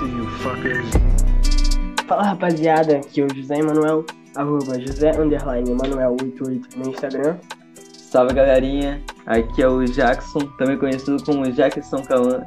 Listen, 0.00 0.16
you 0.16 0.26
fuckers. 0.38 0.86
Fala 2.06 2.22
rapaziada, 2.24 2.96
aqui 2.96 3.20
é 3.20 3.24
o 3.24 3.34
José 3.34 3.56
Emanuel, 3.58 4.04
arroba 4.36 4.80
José 4.80 5.10
Underline 5.18 5.70
Emanuel 5.70 6.16
88 6.20 6.78
no 6.78 6.90
Instagram. 6.90 7.36
Salve 7.92 8.34
galerinha, 8.34 9.02
aqui 9.26 9.62
é 9.62 9.68
o 9.68 9.84
Jackson, 9.84 10.40
também 10.58 10.76
conhecido 10.78 11.22
como 11.24 11.50
Jackson 11.52 12.02
Cauã. 12.02 12.40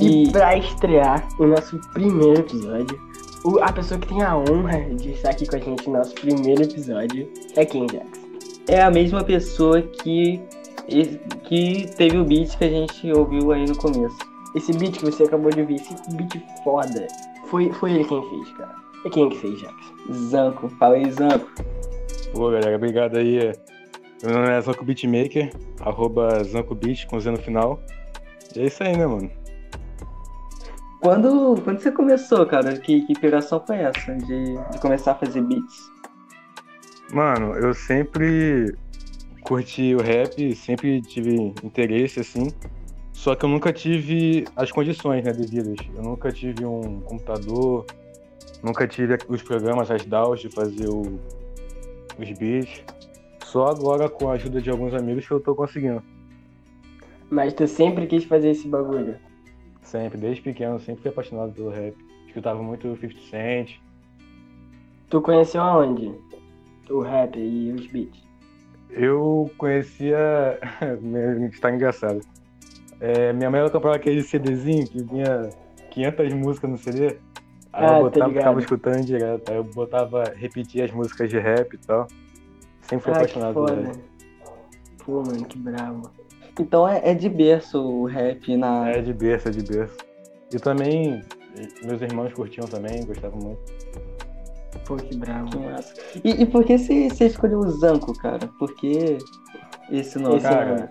E, 0.00 0.24
E 0.24 0.32
pra 0.32 0.56
estrear 0.56 1.26
o 1.38 1.46
nosso 1.46 1.78
primeiro 1.92 2.40
episódio, 2.40 2.98
o- 3.44 3.58
a 3.62 3.72
pessoa 3.72 4.00
que 4.00 4.08
tem 4.08 4.22
a 4.22 4.36
honra 4.36 4.80
de 4.96 5.10
estar 5.12 5.30
aqui 5.30 5.46
com 5.46 5.56
a 5.56 5.60
gente 5.60 5.86
no 5.88 5.98
nosso 5.98 6.14
primeiro 6.14 6.62
episódio 6.62 7.28
é 7.56 7.64
quem, 7.64 7.86
Jackson? 7.86 8.26
é 8.68 8.82
a 8.82 8.90
mesma 8.90 9.22
pessoa 9.22 9.80
que, 9.80 10.40
que 11.44 11.86
teve 11.96 12.18
o 12.18 12.24
beat 12.24 12.56
que 12.58 12.64
a 12.64 12.68
gente 12.68 13.12
ouviu 13.12 13.52
aí 13.52 13.64
no 13.64 13.76
começo. 13.76 14.16
Esse 14.56 14.72
beat 14.72 14.98
que 14.98 15.04
você 15.04 15.24
acabou 15.24 15.50
de 15.50 15.60
ouvir, 15.60 15.74
esse 15.74 15.94
beat 16.16 16.42
foda, 16.64 17.06
foi, 17.44 17.70
foi 17.74 17.92
ele 17.92 18.04
quem 18.04 18.28
fez, 18.30 18.50
cara. 18.56 18.74
É 19.04 19.10
quem 19.10 19.28
que 19.28 19.36
fez, 19.36 19.60
Jackson? 19.60 19.94
Zanco, 20.12 20.68
fala 20.70 20.94
aí 20.96 21.12
Zanco. 21.12 21.46
Pô, 22.32 22.50
galera, 22.50 22.74
obrigado 22.74 23.16
aí. 23.18 23.52
Meu 24.24 24.32
nome 24.32 24.48
é 24.48 24.60
Zanco 24.62 24.82
Beatmaker, 24.82 25.52
arroba 25.80 26.42
Zanco 26.42 26.74
Beat 26.74 27.06
com 27.06 27.20
Z 27.20 27.30
no 27.30 27.36
final. 27.36 27.78
E 28.56 28.60
é 28.60 28.66
isso 28.66 28.82
aí, 28.82 28.96
né, 28.96 29.06
mano? 29.06 29.30
Quando, 31.02 31.60
quando 31.62 31.78
você 31.78 31.92
começou, 31.92 32.46
cara, 32.46 32.78
que, 32.78 33.02
que 33.02 33.12
inspiração 33.12 33.62
foi 33.64 33.76
essa 33.76 34.14
de, 34.14 34.54
de 34.72 34.80
começar 34.80 35.12
a 35.12 35.14
fazer 35.16 35.42
beats? 35.42 35.92
Mano, 37.12 37.52
eu 37.54 37.74
sempre 37.74 38.74
curti 39.42 39.94
o 39.94 40.02
rap, 40.02 40.54
sempre 40.54 41.02
tive 41.02 41.52
interesse, 41.62 42.20
assim. 42.20 42.48
Só 43.26 43.34
que 43.34 43.44
eu 43.44 43.48
nunca 43.48 43.72
tive 43.72 44.44
as 44.54 44.70
condições, 44.70 45.24
né, 45.24 45.32
devidas. 45.32 45.78
Eu 45.96 46.00
nunca 46.00 46.30
tive 46.30 46.64
um 46.64 47.00
computador, 47.00 47.84
nunca 48.62 48.86
tive 48.86 49.18
os 49.26 49.42
programas, 49.42 49.90
as 49.90 50.04
DAWs 50.06 50.38
de 50.42 50.48
fazer 50.48 50.86
o- 50.86 51.18
os 52.20 52.38
beats. 52.38 52.84
Só 53.42 53.66
agora, 53.66 54.08
com 54.08 54.30
a 54.30 54.34
ajuda 54.34 54.62
de 54.62 54.70
alguns 54.70 54.94
amigos, 54.94 55.26
que 55.26 55.32
eu 55.32 55.40
tô 55.40 55.56
conseguindo. 55.56 56.00
Mas 57.28 57.52
tu 57.52 57.66
sempre 57.66 58.06
quis 58.06 58.22
fazer 58.22 58.50
esse 58.50 58.68
bagulho. 58.68 59.16
Sempre, 59.82 60.18
desde 60.18 60.40
pequeno, 60.40 60.78
sempre 60.78 61.02
fui 61.02 61.10
apaixonado 61.10 61.52
pelo 61.52 61.70
rap. 61.70 61.96
Escutava 62.28 62.62
muito 62.62 62.96
50 62.96 63.20
Cent. 63.28 63.80
Tu 65.10 65.20
conheceu 65.20 65.62
aonde? 65.62 66.14
O 66.88 67.00
rap 67.00 67.36
e 67.36 67.72
os 67.72 67.88
beats. 67.88 68.22
Eu 68.88 69.50
conhecia. 69.58 70.60
Está 71.52 71.74
engraçado. 71.74 72.20
É, 73.00 73.32
minha 73.32 73.50
mãe 73.50 73.60
ela 73.60 73.70
comprava 73.70 73.96
aquele 73.96 74.22
CDzinho 74.22 74.86
que 74.86 75.02
vinha 75.02 75.50
500 75.90 76.32
músicas 76.32 76.70
no 76.70 76.78
CD. 76.78 77.18
Aí 77.72 77.84
Ah, 77.86 77.98
eu 77.98 78.04
botava, 78.04 78.32
ficava 78.32 78.60
escutando 78.60 79.04
direto. 79.04 79.50
Aí 79.50 79.56
eu 79.56 79.64
botava, 79.64 80.24
repetia 80.34 80.84
as 80.84 80.90
músicas 80.90 81.28
de 81.28 81.38
rap 81.38 81.74
e 81.74 81.78
tal. 81.78 82.06
Sempre 82.82 83.04
fui 83.04 83.12
Ah, 83.12 83.16
apaixonado 83.16 83.54
foda. 83.54 83.74
rap. 83.74 83.98
Pô, 85.04 85.22
mano, 85.22 85.44
que 85.44 85.58
bravo. 85.58 86.10
Então 86.58 86.88
é, 86.88 87.10
é 87.10 87.14
de 87.14 87.28
berço 87.28 87.78
o 87.82 88.06
rap 88.06 88.56
na. 88.56 88.88
É 88.88 89.02
de 89.02 89.12
berço, 89.12 89.48
é 89.48 89.50
de 89.50 89.62
berço. 89.62 89.96
E 90.52 90.58
também, 90.58 91.22
meus 91.84 92.00
irmãos 92.00 92.32
curtiam 92.32 92.66
também, 92.66 93.04
gostavam 93.04 93.38
muito. 93.38 93.60
Pô, 94.86 94.96
que 94.96 95.16
bravo. 95.16 95.50
Que 95.50 95.58
massa. 95.58 95.94
E, 96.24 96.42
e 96.42 96.46
por 96.46 96.64
que 96.64 96.78
você, 96.78 97.08
escolheu 97.26 97.58
o 97.58 97.70
Zanco, 97.72 98.16
cara? 98.18 98.48
Por 98.58 98.74
que 98.76 99.18
esse 99.90 100.18
nome? 100.18 100.36
Esse 100.36 100.46
Cara, 100.48 100.74
nome. 100.76 100.88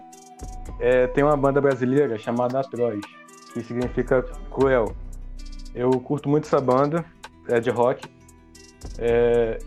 É, 0.80 1.08
tem 1.08 1.24
uma 1.24 1.38
banda 1.38 1.62
brasileira 1.62 2.18
chamada 2.18 2.60
Atroz, 2.60 3.00
que 3.54 3.64
significa 3.64 4.22
cruel. 4.52 4.94
Eu 5.74 5.92
curto 6.00 6.28
muito 6.30 6.46
essa 6.46 6.60
banda, 6.60 7.06
é 7.48 7.60
de 7.60 7.70
rock. 7.70 8.08
É, 8.98 9.60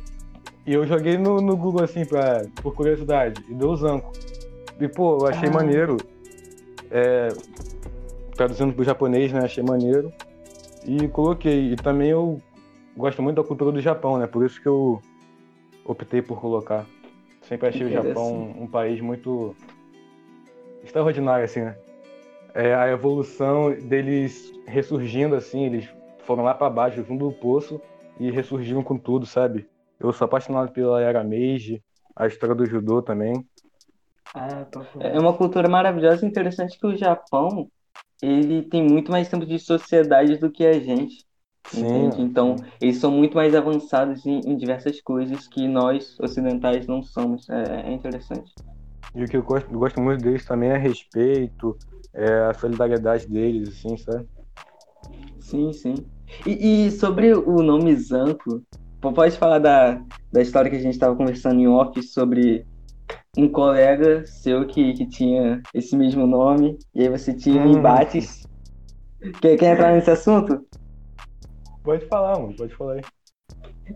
e 0.67 0.73
eu 0.75 0.87
joguei 0.87 1.17
no, 1.17 1.41
no 1.41 1.57
Google 1.57 1.83
assim, 1.83 2.05
pra, 2.05 2.43
por 2.63 2.75
curiosidade, 2.75 3.43
e 3.49 3.55
deu 3.55 3.75
Zanco. 3.77 4.13
E 4.81 4.87
pô, 4.87 5.19
eu 5.23 5.27
achei 5.27 5.49
Ah. 5.49 5.53
maneiro. 5.53 5.97
É, 6.91 7.29
traduzindo 8.35 8.73
pro 8.73 8.85
japonês, 8.85 9.33
né? 9.33 9.41
Achei 9.41 9.63
maneiro. 9.63 10.13
E 10.87 11.09
coloquei. 11.09 11.73
E 11.73 11.77
também 11.77 12.11
eu 12.11 12.41
gosto 12.97 13.21
muito 13.23 13.37
da 13.37 13.45
cultura 13.47 13.73
do 13.73 13.81
Japão, 13.81 14.17
né? 14.19 14.27
Por 14.27 14.47
isso 14.47 14.61
que 14.61 14.69
eu 14.69 15.03
optei 15.85 16.23
por 16.23 16.41
colocar. 16.41 16.87
Sempre 17.43 17.69
achei 17.69 17.87
o 17.87 17.91
Japão 17.91 18.55
um 18.59 18.67
país 18.67 19.01
muito 19.01 19.55
extraordinário, 20.89 21.45
assim, 21.45 21.61
né? 21.61 21.77
É, 22.55 22.75
a 22.75 22.89
evolução 22.89 23.73
deles 23.73 24.53
ressurgindo, 24.67 25.35
assim, 25.35 25.67
eles 25.67 25.89
foram 26.25 26.43
lá 26.43 26.55
pra 26.55 26.69
baixo, 26.69 27.05
fundo 27.05 27.29
do 27.29 27.33
poço, 27.33 27.81
e 28.19 28.31
ressurgiram 28.31 28.83
com 28.83 28.99
tudo, 28.99 29.27
sabe? 29.27 29.69
Eu 30.01 30.13
sou 30.13 30.25
apaixonado 30.25 30.73
pela 30.73 31.01
era 31.01 31.23
Meiji, 31.23 31.83
a 32.17 32.27
história 32.27 32.55
do 32.55 32.67
judô 32.67 33.01
também. 33.01 33.47
Ah, 34.35 34.65
tô 34.71 34.81
É 35.01 35.19
uma 35.19 35.37
cultura 35.37 35.69
maravilhosa 35.69 36.25
e 36.25 36.29
interessante 36.29 36.79
que 36.79 36.87
o 36.87 36.97
Japão 36.97 37.71
ele 38.21 38.63
tem 38.63 38.83
muito 38.83 39.11
mais 39.11 39.29
tempo 39.29 39.47
de 39.47 39.59
sociedade 39.59 40.37
do 40.37 40.51
que 40.51 40.67
a 40.67 40.79
gente. 40.81 41.27
Entende? 41.75 42.23
Então, 42.23 42.57
eles 42.81 42.97
são 42.97 43.11
muito 43.11 43.37
mais 43.37 43.55
avançados 43.55 44.25
em, 44.25 44.41
em 44.41 44.57
diversas 44.57 45.01
coisas 45.03 45.47
que 45.47 45.69
nós, 45.69 46.19
ocidentais, 46.19 46.87
não 46.87 47.03
somos. 47.03 47.49
É, 47.49 47.89
é 47.89 47.93
interessante. 47.93 48.53
E 49.15 49.25
o 49.25 49.29
que 49.29 49.37
eu 49.37 49.43
gosto, 49.43 49.71
eu 49.73 49.79
gosto 49.79 50.01
muito 50.01 50.23
deles 50.23 50.45
também 50.45 50.71
é 50.71 50.77
respeito, 50.77 51.77
é 52.15 52.43
a 52.51 52.55
solidariedade 52.55 53.27
deles, 53.27 53.69
assim, 53.71 53.97
sabe? 53.97 54.27
Sim, 55.41 55.73
sim. 55.73 55.95
E, 56.47 56.87
e 56.87 56.91
sobre 56.91 57.35
o 57.35 57.63
nome 57.63 57.95
Zanco, 57.97 58.63
pode 59.01 59.37
falar 59.39 59.59
da, 59.59 60.01
da 60.33 60.43
história 60.43 60.71
que 60.71 60.77
a 60.77 60.81
gente 60.81 60.95
estava 60.95 61.17
conversando 61.17 61.61
em 61.61 61.69
off 61.69 62.01
sobre 62.03 62.67
um 63.37 63.49
colega 63.49 64.25
seu 64.27 64.67
que, 64.67 64.93
que 64.95 65.09
tinha 65.09 65.63
esse 65.75 65.97
mesmo 65.97 66.27
nome, 66.27 66.77
e 66.95 67.03
aí 67.03 67.09
você 67.09 67.35
tinha 67.35 67.65
Hum. 67.65 67.73
embates. 67.79 68.47
Quer, 69.41 69.57
quer 69.57 69.75
entrar 69.75 69.93
nesse 69.93 70.11
assunto? 70.11 70.65
Pode 71.83 72.07
falar, 72.07 72.39
mano, 72.39 72.55
pode 72.57 72.75
falar 72.75 72.95
aí. 72.95 73.01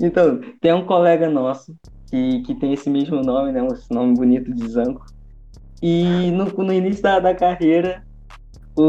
Então, 0.00 0.40
tem 0.60 0.72
um 0.72 0.86
colega 0.86 1.28
nosso 1.28 1.76
que, 2.12 2.42
que 2.42 2.54
tem 2.54 2.74
esse 2.74 2.90
mesmo 2.90 3.22
nome, 3.22 3.52
né? 3.52 3.66
Esse 3.68 3.90
nome 3.90 4.14
bonito 4.14 4.52
de 4.52 4.68
Zanco. 4.68 5.06
E 5.80 6.30
no, 6.30 6.44
no 6.44 6.72
início 6.72 7.02
da, 7.02 7.18
da 7.18 7.34
carreira, 7.34 8.04
o, 8.76 8.82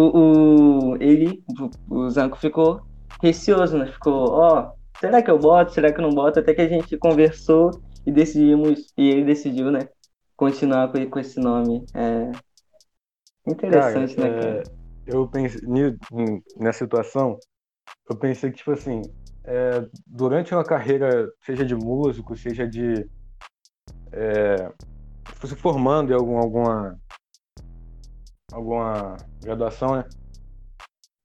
o, 0.92 0.96
ele, 1.02 1.42
o, 1.90 1.96
o 1.96 2.10
Zanco 2.10 2.38
ficou 2.38 2.82
receoso, 3.22 3.78
né? 3.78 3.86
Ficou, 3.86 4.30
ó, 4.30 4.74
será 5.00 5.22
que 5.22 5.32
eu 5.32 5.40
boto? 5.40 5.72
Será 5.72 5.94
que 5.94 6.02
eu 6.02 6.04
não 6.04 6.14
boto? 6.14 6.38
Até 6.38 6.54
que 6.54 6.60
a 6.60 6.68
gente 6.68 6.98
conversou 6.98 7.72
e 8.06 8.12
decidimos, 8.12 8.94
e 8.98 9.08
ele 9.08 9.24
decidiu, 9.24 9.72
né? 9.72 9.88
Continuar 10.36 10.92
com, 10.92 11.10
com 11.10 11.20
esse 11.20 11.40
nome. 11.40 11.86
É 11.94 12.30
interessante, 13.48 14.16
Cara, 14.18 14.30
né, 14.30 14.42
cara? 14.42 14.64
é, 15.08 15.16
eu 15.16 15.28
pensei 15.30 15.62
nessa 16.58 16.80
situação, 16.80 17.38
eu 18.10 18.18
pensei 18.18 18.52
que, 18.52 18.58
tipo 18.58 18.72
assim, 18.72 19.02
é, 19.46 19.86
durante 20.08 20.54
uma 20.54 20.64
carreira, 20.64 21.30
seja 21.42 21.66
de 21.66 21.76
músico, 21.76 22.36
seja 22.36 22.68
de. 22.68 23.10
É, 24.12 24.72
se 25.44 25.56
formando 25.56 26.12
em 26.12 26.16
algum, 26.16 26.38
alguma. 26.38 27.00
alguma 28.52 29.18
graduação, 29.42 29.96
né? 29.98 30.06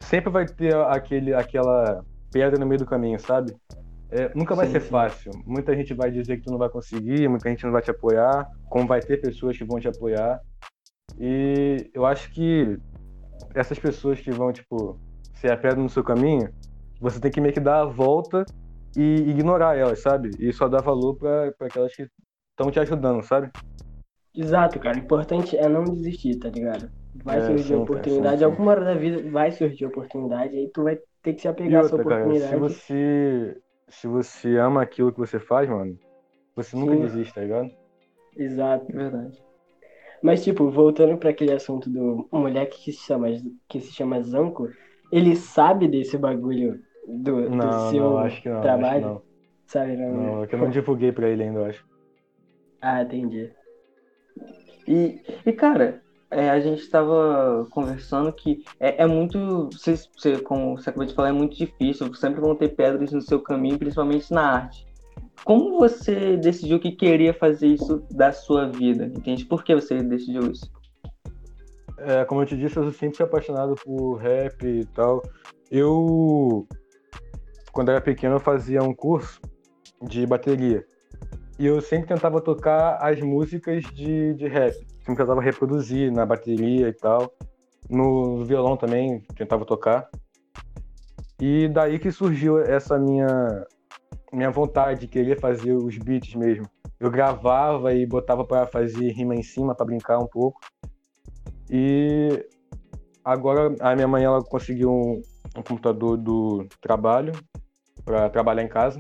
Sempre 0.03 0.31
vai 0.31 0.47
ter 0.47 0.75
aquele, 0.75 1.35
aquela 1.35 2.05
pedra 2.33 2.59
no 2.59 2.67
meio 2.67 2.79
do 2.79 2.87
caminho, 2.87 3.21
sabe? 3.21 3.55
É, 4.11 4.33
nunca 4.35 4.55
vai 4.55 4.67
Sim, 4.67 4.73
ser 4.73 4.81
sim. 4.81 4.89
fácil. 4.89 5.33
Muita 5.45 5.77
gente 5.77 5.93
vai 5.93 6.11
dizer 6.11 6.39
que 6.39 6.45
tu 6.45 6.51
não 6.51 6.59
vai 6.59 6.71
conseguir, 6.71 7.29
muita 7.29 7.51
gente 7.51 7.65
não 7.65 7.73
vai 7.73 7.83
te 7.83 7.91
apoiar, 7.91 8.51
como 8.69 8.87
vai 8.87 9.01
ter 9.01 9.21
pessoas 9.21 9.57
que 9.57 9.65
vão 9.65 9.79
te 9.79 9.87
apoiar. 9.87 10.41
E 11.19 11.91
eu 11.93 12.07
acho 12.07 12.31
que 12.33 12.79
essas 13.55 13.79
pessoas 13.79 14.21
que 14.21 14.31
vão, 14.31 14.53
tipo, 14.53 14.99
ser 15.35 15.53
a 15.53 15.57
pedra 15.57 15.81
no 15.81 15.91
seu 15.91 16.03
caminho, 16.03 16.49
você 17.01 17.21
tem 17.21 17.31
que 17.31 17.41
meio 17.41 17.55
que 17.55 17.61
dar 17.61 17.83
a 17.83 17.85
volta 17.85 18.45
e 18.97 19.31
ignorar 19.31 19.77
elas, 19.77 20.01
sabe? 20.01 20.31
E 20.39 20.53
só 20.53 20.69
dar 20.69 20.81
valor 20.81 21.15
pra, 21.17 21.53
pra 21.53 21.67
aquelas 21.69 21.95
que 21.95 22.09
estão 22.51 22.71
te 22.71 22.81
ajudando, 22.81 23.23
sabe? 23.23 23.51
Exato, 24.35 24.79
cara. 24.79 24.97
O 24.97 25.01
importante 25.01 25.57
é 25.57 25.69
não 25.69 25.85
desistir, 25.85 26.39
tá 26.39 26.49
ligado? 26.49 26.91
Vai 27.25 27.39
É, 27.39 27.47
surgir 27.47 27.75
sim, 27.75 27.85
cara, 27.85 27.85
oportunidade, 27.85 28.37
sim, 28.37 28.39
sim. 28.39 28.45
alguma 28.45 28.71
hora 28.73 28.85
da 28.85 28.95
vida 28.95 29.31
vai 29.31 29.51
surgir 29.51 29.87
oportunidade, 29.87 30.57
aí 30.57 30.71
tu 30.73 30.85
vai 30.85 30.99
ter 31.23 31.35
que 31.35 31.41
se 31.41 31.49
apegar 31.49 31.81
a 31.81 31.85
essa 31.85 31.95
outra, 31.95 32.05
cara, 32.05 32.21
oportunidade. 32.21 32.55
se 32.55 32.57
você, 32.57 33.61
se 33.89 34.07
você 34.07 34.57
ama 34.59 34.83
aquilo 34.83 35.13
que 35.13 35.19
você 35.19 35.41
faz, 35.41 35.69
mano, 35.69 35.99
você 36.55 36.77
nunca 36.77 36.95
Sim. 36.95 37.03
desiste, 37.03 37.35
tá 37.35 37.41
ligado? 37.41 37.71
Exato. 38.37 38.87
Verdade. 38.93 39.43
Mas, 40.23 40.43
tipo, 40.43 40.71
voltando 40.71 41.17
para 41.17 41.31
aquele 41.31 41.53
assunto 41.53 41.89
do 41.91 42.29
moleque 42.33 42.85
que 42.85 42.93
se 42.93 43.05
chama, 43.07 43.29
que 43.69 43.81
se 43.81 43.93
chama 43.93 44.23
Zanco, 44.23 44.69
ele 45.13 45.35
sabe 45.37 45.89
desse 45.89 46.19
bagulho 46.19 46.81
do, 47.09 47.49
do 47.49 47.57
Não, 47.57 47.91
seu 47.91 48.03
não, 48.03 48.19
acho 48.19 48.43
que 48.43 48.49
não. 48.49 48.61
trabalho? 48.61 49.07
Acho 49.07 49.23
Sabe, 49.67 49.97
que 49.97 50.03
não? 50.03 50.13
não. 50.13 50.23
não. 50.23 50.45
é 50.45 50.47
que 50.47 50.55
eu 50.55 50.59
não 50.59 50.71
divulguei 50.71 51.13
pra 51.13 51.29
ele 51.29 51.43
ainda, 51.43 51.61
eu 51.61 51.65
acho. 51.65 51.85
Ah, 52.81 53.03
entendi. 53.03 53.51
E, 54.87 55.21
e 55.45 55.53
cara, 55.53 56.01
é, 56.31 56.51
a 56.51 56.61
gente 56.61 56.81
estava 56.81 57.67
conversando 57.71 58.33
que 58.33 58.63
é, 58.79 59.03
é 59.03 59.07
muito, 59.07 59.69
você, 59.73 59.95
você, 60.17 60.39
como 60.39 60.77
você 60.77 60.91
acabou 60.91 61.07
de 61.07 61.15
falar, 61.15 61.31
é 61.31 61.33
muito 61.33 61.57
difícil, 61.57 62.13
sempre 62.15 62.41
vão 62.41 62.55
ter 62.55 62.69
pedras 62.69 63.13
no 63.13 63.21
seu 63.21 63.41
caminho, 63.41 63.79
principalmente 63.79 64.33
na 64.33 64.43
arte. 64.43 64.87
Como 65.45 65.79
você 65.79 66.37
decidiu 66.37 66.79
que 66.79 66.93
queria 66.93 67.33
fazer 67.33 67.69
isso 67.69 68.05
da 68.11 68.33
sua 68.33 68.67
vida? 68.67 69.07
Entende? 69.07 69.45
Por 69.45 69.65
que 69.65 69.75
você 69.75 70.03
decidiu 70.03 70.51
isso? 70.51 70.71
É, 71.99 72.25
como 72.25 72.43
eu 72.43 72.47
te 72.47 72.57
disse, 72.57 72.77
eu 72.77 72.93
sempre 72.93 73.17
fui 73.17 73.27
apaixonado 73.27 73.75
por 73.75 74.17
rap 74.17 74.65
e 74.65 74.85
tal. 74.87 75.23
Eu, 75.71 76.67
quando 77.79 77.91
era 77.91 78.01
pequeno, 78.01 78.35
eu 78.35 78.41
fazia 78.41 78.83
um 78.83 78.93
curso 78.93 79.41
de 80.03 80.27
bateria. 80.27 80.85
E 81.61 81.65
eu 81.65 81.81
sempre 81.81 82.09
tentava 82.09 82.41
tocar 82.41 82.99
as 83.01 83.21
músicas 83.21 83.85
de, 83.95 84.35
de 84.35 84.49
rap. 84.49 84.75
Sempre 84.75 85.19
tentava 85.19 85.41
reproduzir 85.41 86.11
na 86.11 86.27
bateria 86.27 86.89
e 86.89 86.93
tal. 86.93 87.33
No 87.89 88.45
violão 88.45 88.77
também 88.77 89.21
tentava 89.37 89.65
tocar. 89.65 90.11
E 91.41 91.69
daí 91.69 92.01
que 92.01 92.11
surgiu 92.11 92.59
essa 92.59 92.99
minha 92.99 93.65
minha 94.33 94.51
vontade 94.51 95.03
de 95.03 95.07
querer 95.07 95.39
fazer 95.39 95.73
os 95.75 95.97
beats 95.99 96.35
mesmo. 96.35 96.67
Eu 96.99 97.13
gravava 97.13 97.95
e 97.95 98.05
botava 98.05 98.45
para 98.45 98.67
fazer 98.67 99.13
rima 99.13 99.37
em 99.37 99.43
cima, 99.45 99.73
para 99.73 99.87
brincar 99.87 100.19
um 100.19 100.27
pouco. 100.27 100.61
E 101.71 102.45
agora 103.25 103.73
a 103.79 103.95
minha 103.95 104.09
mãe 104.09 104.25
ela 104.25 104.43
conseguiu 104.43 104.91
um, 104.91 105.23
um 105.57 105.63
computador 105.63 106.17
do 106.17 106.67
trabalho 106.81 107.31
para 108.09 108.31
trabalhar 108.31 108.63
em 108.63 108.69
casa. 108.69 108.99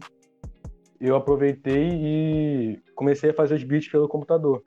Eu 1.00 1.16
aproveitei 1.16 1.88
e 1.92 2.78
comecei 2.94 3.30
a 3.30 3.34
fazer 3.34 3.54
os 3.54 3.64
beats 3.64 3.88
pelo 3.88 4.06
computador. 4.06 4.62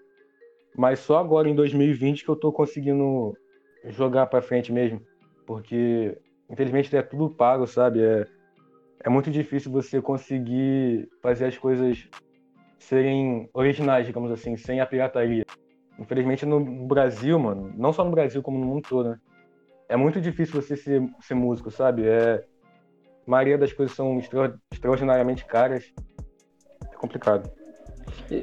Mas 0.75 0.99
só 0.99 1.19
agora 1.19 1.47
em 1.47 1.53
2020 1.53 2.23
que 2.23 2.29
eu 2.29 2.33
estou 2.33 2.51
conseguindo 2.51 3.37
jogar 3.85 4.25
para 4.27 4.41
frente 4.41 4.71
mesmo, 4.71 4.99
porque 5.45 6.17
infelizmente 6.49 6.95
é 6.95 7.03
tudo 7.03 7.35
pago, 7.35 7.67
sabe? 7.67 8.01
É, 8.01 8.25
é 9.03 9.09
muito 9.09 9.29
difícil 9.29 9.71
você 9.71 10.01
conseguir 10.01 11.07
fazer 11.21 11.45
as 11.45 11.57
coisas 11.57 12.07
serem 12.79 13.47
originais, 13.53 14.07
digamos 14.07 14.31
assim, 14.31 14.57
sem 14.57 14.79
a 14.79 14.87
pirataria. 14.87 15.45
Infelizmente 15.99 16.47
no 16.47 16.87
Brasil, 16.87 17.37
mano, 17.37 17.71
não 17.77 17.93
só 17.93 18.03
no 18.03 18.11
Brasil, 18.11 18.41
como 18.41 18.57
no 18.57 18.65
mundo 18.65 18.87
todo, 18.87 19.09
né? 19.09 19.19
É 19.87 19.97
muito 19.97 20.19
difícil 20.21 20.59
você 20.59 20.75
ser, 20.75 21.03
ser 21.19 21.35
músico, 21.35 21.69
sabe? 21.69 22.07
É, 22.07 22.43
maioria 23.31 23.57
das 23.57 23.71
coisas 23.71 23.95
são 23.95 24.19
extra, 24.19 24.59
extraordinariamente 24.71 25.45
caras. 25.45 25.85
É 26.91 26.95
complicado. 26.95 27.49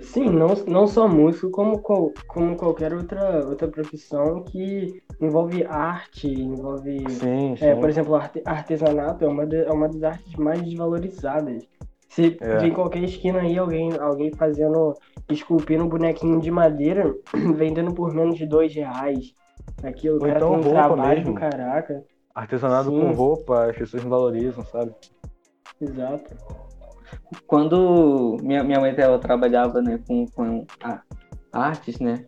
Sim, 0.02 0.30
não, 0.30 0.48
não 0.66 0.86
só 0.86 1.06
músico, 1.06 1.50
como, 1.50 1.78
como 2.26 2.56
qualquer 2.56 2.92
outra, 2.92 3.46
outra 3.46 3.68
profissão 3.68 4.42
que 4.42 5.02
envolve 5.20 5.64
arte, 5.64 6.28
envolve. 6.28 7.04
Sim, 7.10 7.52
é, 7.60 7.74
sim. 7.74 7.80
por 7.80 7.88
exemplo, 7.88 8.14
arte, 8.14 8.42
artesanato 8.44 9.24
é 9.24 9.28
uma, 9.28 9.46
de, 9.46 9.56
é 9.64 9.70
uma 9.70 9.88
das 9.88 10.02
artes 10.02 10.34
mais 10.36 10.62
desvalorizadas. 10.62 11.68
Se 12.08 12.38
É. 12.40 12.66
em 12.66 12.72
qualquer 12.72 13.02
esquina 13.02 13.40
aí 13.40 13.58
alguém, 13.58 13.92
alguém 13.98 14.32
fazendo, 14.32 14.94
esculpindo 15.28 15.84
um 15.84 15.88
bonequinho 15.88 16.40
de 16.40 16.50
madeira, 16.50 17.14
vendendo 17.54 17.92
por 17.92 18.14
menos 18.14 18.36
de 18.38 18.46
dois 18.46 18.74
reais. 18.74 19.34
Aquilo, 19.82 20.16
o 20.16 20.20
cara 20.20 20.36
então 20.36 20.60
tem 20.60 20.70
um 20.70 20.72
trabalho 20.72 21.18
mesmo. 21.20 21.34
caraca. 21.34 22.02
Artesanato 22.34 22.90
Sim. 22.90 23.00
com 23.00 23.12
roupa, 23.12 23.66
as 23.66 23.76
pessoas 23.76 24.02
não 24.02 24.10
valorizam, 24.10 24.64
sabe? 24.64 24.94
Exato. 25.80 26.36
Quando 27.46 28.36
minha, 28.42 28.62
minha 28.62 28.80
mãe 28.80 28.94
ela 28.96 29.18
trabalhava 29.18 29.80
né, 29.80 29.98
com, 30.06 30.26
com 30.26 30.66
artes, 31.52 31.98
né? 31.98 32.24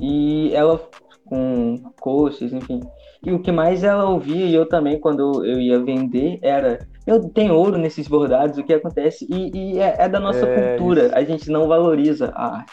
E 0.00 0.54
ela 0.54 0.78
com 1.24 1.76
coxas, 2.00 2.52
enfim. 2.52 2.80
E 3.24 3.32
o 3.32 3.40
que 3.40 3.50
mais 3.50 3.82
ela 3.82 4.08
ouvia, 4.08 4.46
e 4.46 4.54
eu 4.54 4.68
também, 4.68 5.00
quando 5.00 5.44
eu 5.44 5.58
ia 5.60 5.82
vender, 5.82 6.38
era 6.42 6.86
eu 7.06 7.28
tenho 7.28 7.54
ouro 7.54 7.78
nesses 7.78 8.08
bordados, 8.08 8.58
o 8.58 8.64
que 8.64 8.74
acontece? 8.74 9.26
E, 9.30 9.50
e 9.56 9.78
é, 9.78 9.96
é 9.98 10.08
da 10.08 10.18
nossa 10.18 10.44
É, 10.44 10.76
cultura, 10.76 11.10
a 11.14 11.22
gente 11.22 11.50
não 11.50 11.68
valoriza 11.68 12.32
a 12.34 12.56
arte. 12.58 12.72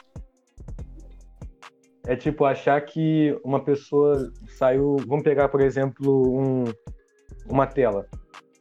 É 2.06 2.16
tipo 2.16 2.44
achar 2.44 2.82
que 2.82 3.38
uma 3.44 3.64
pessoa 3.64 4.32
saiu. 4.48 4.98
Vamos 5.08 5.24
pegar, 5.24 5.48
por 5.48 5.62
exemplo, 5.62 6.38
um, 6.38 6.64
uma 7.48 7.66
tela. 7.66 8.08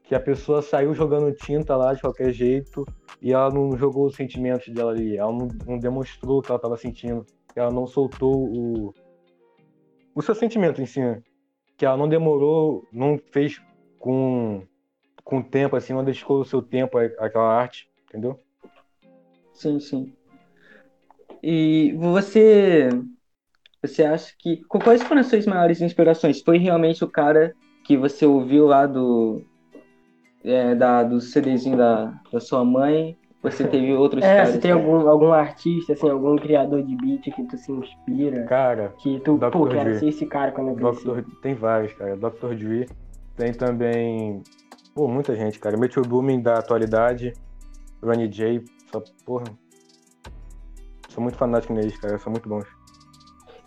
Que 0.05 0.15
a 0.15 0.21
pessoa 0.21 0.63
saiu 0.63 0.95
jogando 0.95 1.35
tinta 1.35 1.77
lá 1.77 1.93
de 1.93 2.01
qualquer 2.01 2.33
jeito 2.33 2.87
e 3.21 3.33
ela 3.33 3.51
não 3.51 3.77
jogou 3.77 4.07
os 4.07 4.15
sentimentos 4.15 4.73
dela 4.73 4.93
ali. 4.93 5.17
Ela 5.17 5.33
não, 5.33 5.49
não 5.67 5.79
demonstrou 5.79 6.39
o 6.39 6.43
que 6.43 6.51
ela 6.51 6.57
estava 6.57 6.77
sentindo. 6.77 7.27
Ela 7.57 7.71
não 7.71 7.87
soltou 7.87 8.49
o, 8.49 8.95
o 10.15 10.23
seu 10.23 10.35
sentimento 10.35 10.81
em 10.81 10.87
si. 10.87 11.01
né? 11.01 11.21
Que 11.77 11.85
ela 11.85 11.97
não 11.97 12.09
demorou, 12.09 12.87
não 12.93 13.19
fez 13.33 13.61
com, 13.99 14.63
com 15.25 15.43
tempo, 15.43 15.75
assim, 15.75 15.93
não 15.93 16.05
dedicou 16.05 16.41
o 16.41 16.45
seu 16.45 16.63
tempo 16.63 16.99
àquela 16.99 17.53
arte, 17.53 17.91
entendeu? 18.09 18.39
Sim, 19.53 19.81
sim. 19.81 20.13
E 21.43 21.93
você, 21.99 22.89
você 23.83 24.05
acha 24.05 24.33
que 24.39 24.63
quais 24.69 25.03
foram 25.03 25.21
as 25.21 25.27
suas 25.27 25.47
maiores 25.47 25.81
inspirações? 25.81 26.41
Foi 26.43 26.57
realmente 26.59 27.03
o 27.05 27.09
cara 27.09 27.55
que 27.85 27.97
você 27.97 28.25
ouviu 28.25 28.67
lá 28.67 28.87
do 28.87 29.43
é, 30.45 30.75
da, 30.75 31.03
do 31.03 31.21
CDzinho 31.21 31.77
da, 31.77 32.15
da 32.33 32.41
sua 32.41 32.65
mãe? 32.65 33.17
Você 33.43 33.67
teve 33.67 33.93
outros 33.95 34.23
É, 34.23 34.37
caras? 34.37 34.51
se 34.51 34.59
tem 34.61 34.71
algum, 34.71 35.09
algum 35.09 35.33
artista, 35.33 35.95
assim, 35.95 36.09
algum 36.09 36.37
criador 36.37 36.83
de 36.85 36.97
beat 36.97 37.23
que 37.35 37.43
tu 37.45 37.57
se 37.59 37.73
inspira, 37.73 38.45
Cara, 38.45 38.95
que 38.99 39.19
tu, 39.21 39.37
Dr. 39.37 39.51
pô, 39.51 39.67
quero 39.67 39.99
ser 39.99 40.09
esse 40.09 40.27
cara 40.27 40.53
quando 40.53 40.81
eu. 40.81 40.93
Dr. 40.93 41.25
Tem 41.43 41.55
vários, 41.55 41.93
cara. 41.95 42.17
Dr. 42.17 42.55
Dre. 42.55 42.89
Tem 43.37 43.53
também. 43.53 44.43
Pô, 44.95 45.09
muita 45.09 45.35
gente, 45.35 45.59
cara. 45.59 45.77
Metro 45.77 46.03
Boomin 46.03 46.41
da 46.41 46.59
atualidade. 46.59 47.33
Ronnie 48.03 48.29
J. 48.29 48.63
Só, 48.93 49.03
porra. 49.25 49.45
Sou 51.09 51.23
muito 51.23 51.37
fanático 51.37 51.73
neles, 51.73 51.97
cara. 51.99 52.19
São 52.19 52.31
muito 52.31 52.49
bons. 52.49 52.67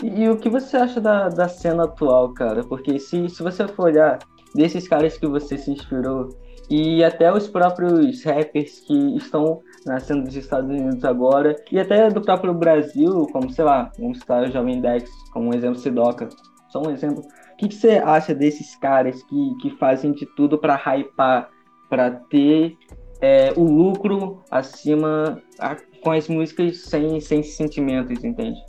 E, 0.01 0.23
e 0.23 0.29
o 0.29 0.37
que 0.37 0.49
você 0.49 0.77
acha 0.77 0.99
da, 0.99 1.29
da 1.29 1.47
cena 1.47 1.85
atual, 1.85 2.33
cara? 2.33 2.63
Porque 2.63 2.99
se, 2.99 3.29
se 3.29 3.41
você 3.41 3.67
for 3.67 3.85
olhar 3.85 4.19
desses 4.53 4.87
caras 4.87 5.17
que 5.17 5.27
você 5.27 5.57
se 5.57 5.71
inspirou 5.71 6.29
e 6.69 7.03
até 7.03 7.31
os 7.31 7.47
próprios 7.47 8.23
rappers 8.23 8.79
que 8.81 9.17
estão 9.17 9.61
na 9.85 9.99
cena 9.99 10.23
dos 10.23 10.35
Estados 10.35 10.69
Unidos 10.69 11.03
agora 11.05 11.55
e 11.71 11.79
até 11.79 12.09
do 12.09 12.21
próprio 12.21 12.53
Brasil, 12.53 13.27
como 13.31 13.51
sei 13.51 13.63
lá, 13.65 13.91
vamos 13.99 14.19
citar 14.19 14.43
o 14.43 14.51
Jovem 14.51 14.81
Dex 14.81 15.09
como 15.31 15.49
um 15.49 15.53
exemplo, 15.53 15.77
Sidoca, 15.77 16.27
só 16.69 16.81
um 16.81 16.89
exemplo. 16.89 17.21
O 17.53 17.57
que, 17.57 17.67
que 17.67 17.75
você 17.75 17.91
acha 18.03 18.33
desses 18.33 18.75
caras 18.77 19.21
que, 19.23 19.55
que 19.61 19.69
fazem 19.77 20.11
de 20.11 20.25
tudo 20.35 20.57
para 20.57 20.75
hypar, 20.75 21.49
para 21.89 22.11
ter 22.11 22.75
é, 23.21 23.53
o 23.55 23.63
lucro 23.63 24.41
acima 24.51 25.41
a- 25.59 25.77
com 26.01 26.11
as 26.11 26.27
músicas 26.27 26.85
sem, 26.85 27.19
sem 27.21 27.41
sentimentos, 27.43 28.23
entende? 28.23 28.59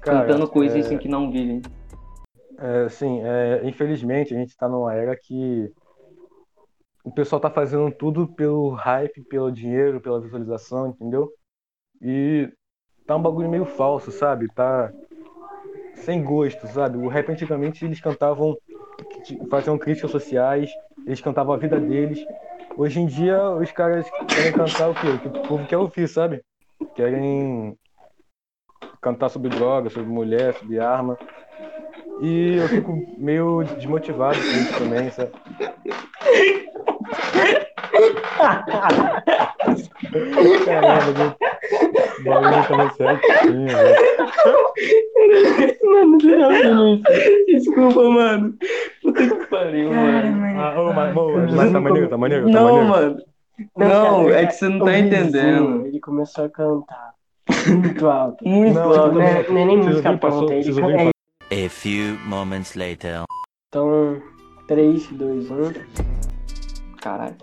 Cara, 0.00 0.26
cantando 0.26 0.48
coisas 0.48 0.76
é- 0.76 0.80
assim 0.80 0.98
que 0.98 1.08
não 1.08 1.30
vivem. 1.30 1.62
É, 2.58 2.84
assim, 2.84 3.20
é, 3.22 3.66
infelizmente 3.68 4.34
a 4.34 4.38
gente 4.38 4.56
tá 4.56 4.68
numa 4.68 4.94
era 4.94 5.16
que 5.16 5.72
o 7.04 7.10
pessoal 7.10 7.40
tá 7.40 7.50
fazendo 7.50 7.90
tudo 7.90 8.28
pelo 8.28 8.70
hype, 8.70 9.22
pelo 9.24 9.50
dinheiro, 9.50 10.00
pela 10.00 10.20
visualização, 10.20 10.88
entendeu? 10.88 11.30
E 12.00 12.48
tá 13.06 13.16
um 13.16 13.22
bagulho 13.22 13.48
meio 13.48 13.64
falso, 13.64 14.10
sabe? 14.10 14.48
Tá 14.54 14.90
sem 15.94 16.22
gosto, 16.22 16.66
sabe? 16.66 16.96
O 16.96 17.08
rap 17.08 17.30
antigamente 17.30 17.84
eles 17.84 18.00
cantavam, 18.00 18.56
faziam 19.50 19.78
críticas 19.78 20.10
sociais, 20.10 20.70
eles 21.06 21.20
cantavam 21.20 21.54
a 21.54 21.58
vida 21.58 21.80
deles. 21.80 22.18
Hoje 22.76 23.00
em 23.00 23.06
dia 23.06 23.50
os 23.50 23.70
caras 23.72 24.06
querem 24.34 24.52
cantar 24.52 24.88
o 24.88 24.94
quê? 24.94 25.06
O 25.06 25.18
que 25.18 25.28
o 25.28 25.48
povo 25.48 25.66
quer 25.66 25.76
ouvir, 25.76 26.08
sabe? 26.08 26.42
Querem 26.94 27.76
cantar 29.04 29.28
sobre 29.28 29.50
droga, 29.50 29.90
sobre 29.90 30.08
mulher, 30.08 30.54
sobre 30.54 30.80
arma. 30.80 31.18
E 32.22 32.56
eu 32.56 32.68
fico 32.68 33.04
meio 33.18 33.62
desmotivado 33.76 34.38
com 34.38 34.44
isso 34.44 34.78
também, 34.78 35.10
sabe? 35.10 35.32
Caramba, 40.64 41.36
o 42.18 42.24
bagulho 42.24 42.68
tava 42.68 42.90
certinho, 42.94 43.66
velho. 43.66 44.14
Mano, 45.84 46.18
não, 46.64 47.02
Desculpa, 47.46 48.02
mano. 48.08 48.54
Puta 49.02 49.28
que 49.28 49.46
pariu, 49.46 49.92
mano. 49.92 50.60
Ah, 50.60 50.80
ô, 50.80 50.92
mas, 50.92 51.14
mas, 51.14 51.54
mas 51.54 51.72
tá 51.72 51.80
maneiro, 51.80 52.08
tá 52.08 52.16
maneiro, 52.16 52.46
tá 52.46 52.52
Não, 52.52 52.64
maneiro. 52.64 52.88
mano. 52.88 53.16
Não, 53.76 54.30
é 54.30 54.46
que 54.46 54.54
você 54.54 54.68
não 54.68 54.84
tá 54.84 54.98
entendendo. 54.98 55.86
Ele 55.86 56.00
começou 56.00 56.46
a 56.46 56.48
cantar 56.48 57.13
muito 57.68 58.06
alto. 58.08 58.46
Muito 58.46 58.74
Não, 58.74 58.92
alto. 58.92 59.14
Não 59.14 59.22
é, 59.22 59.48
não 59.48 59.58
é 59.58 59.64
nem 59.64 59.76
música 59.78 60.16
passou- 60.18 60.46
pronta, 60.46 60.62
can- 60.62 60.68
ouviram, 60.82 61.10
é, 61.50 61.64
A 61.66 61.68
few 61.70 62.18
moments 62.26 62.74
later. 62.74 63.22
Então, 63.68 64.20
3, 64.66 65.06
2, 65.12 65.50
1. 65.50 65.72
Caralho. 67.00 67.36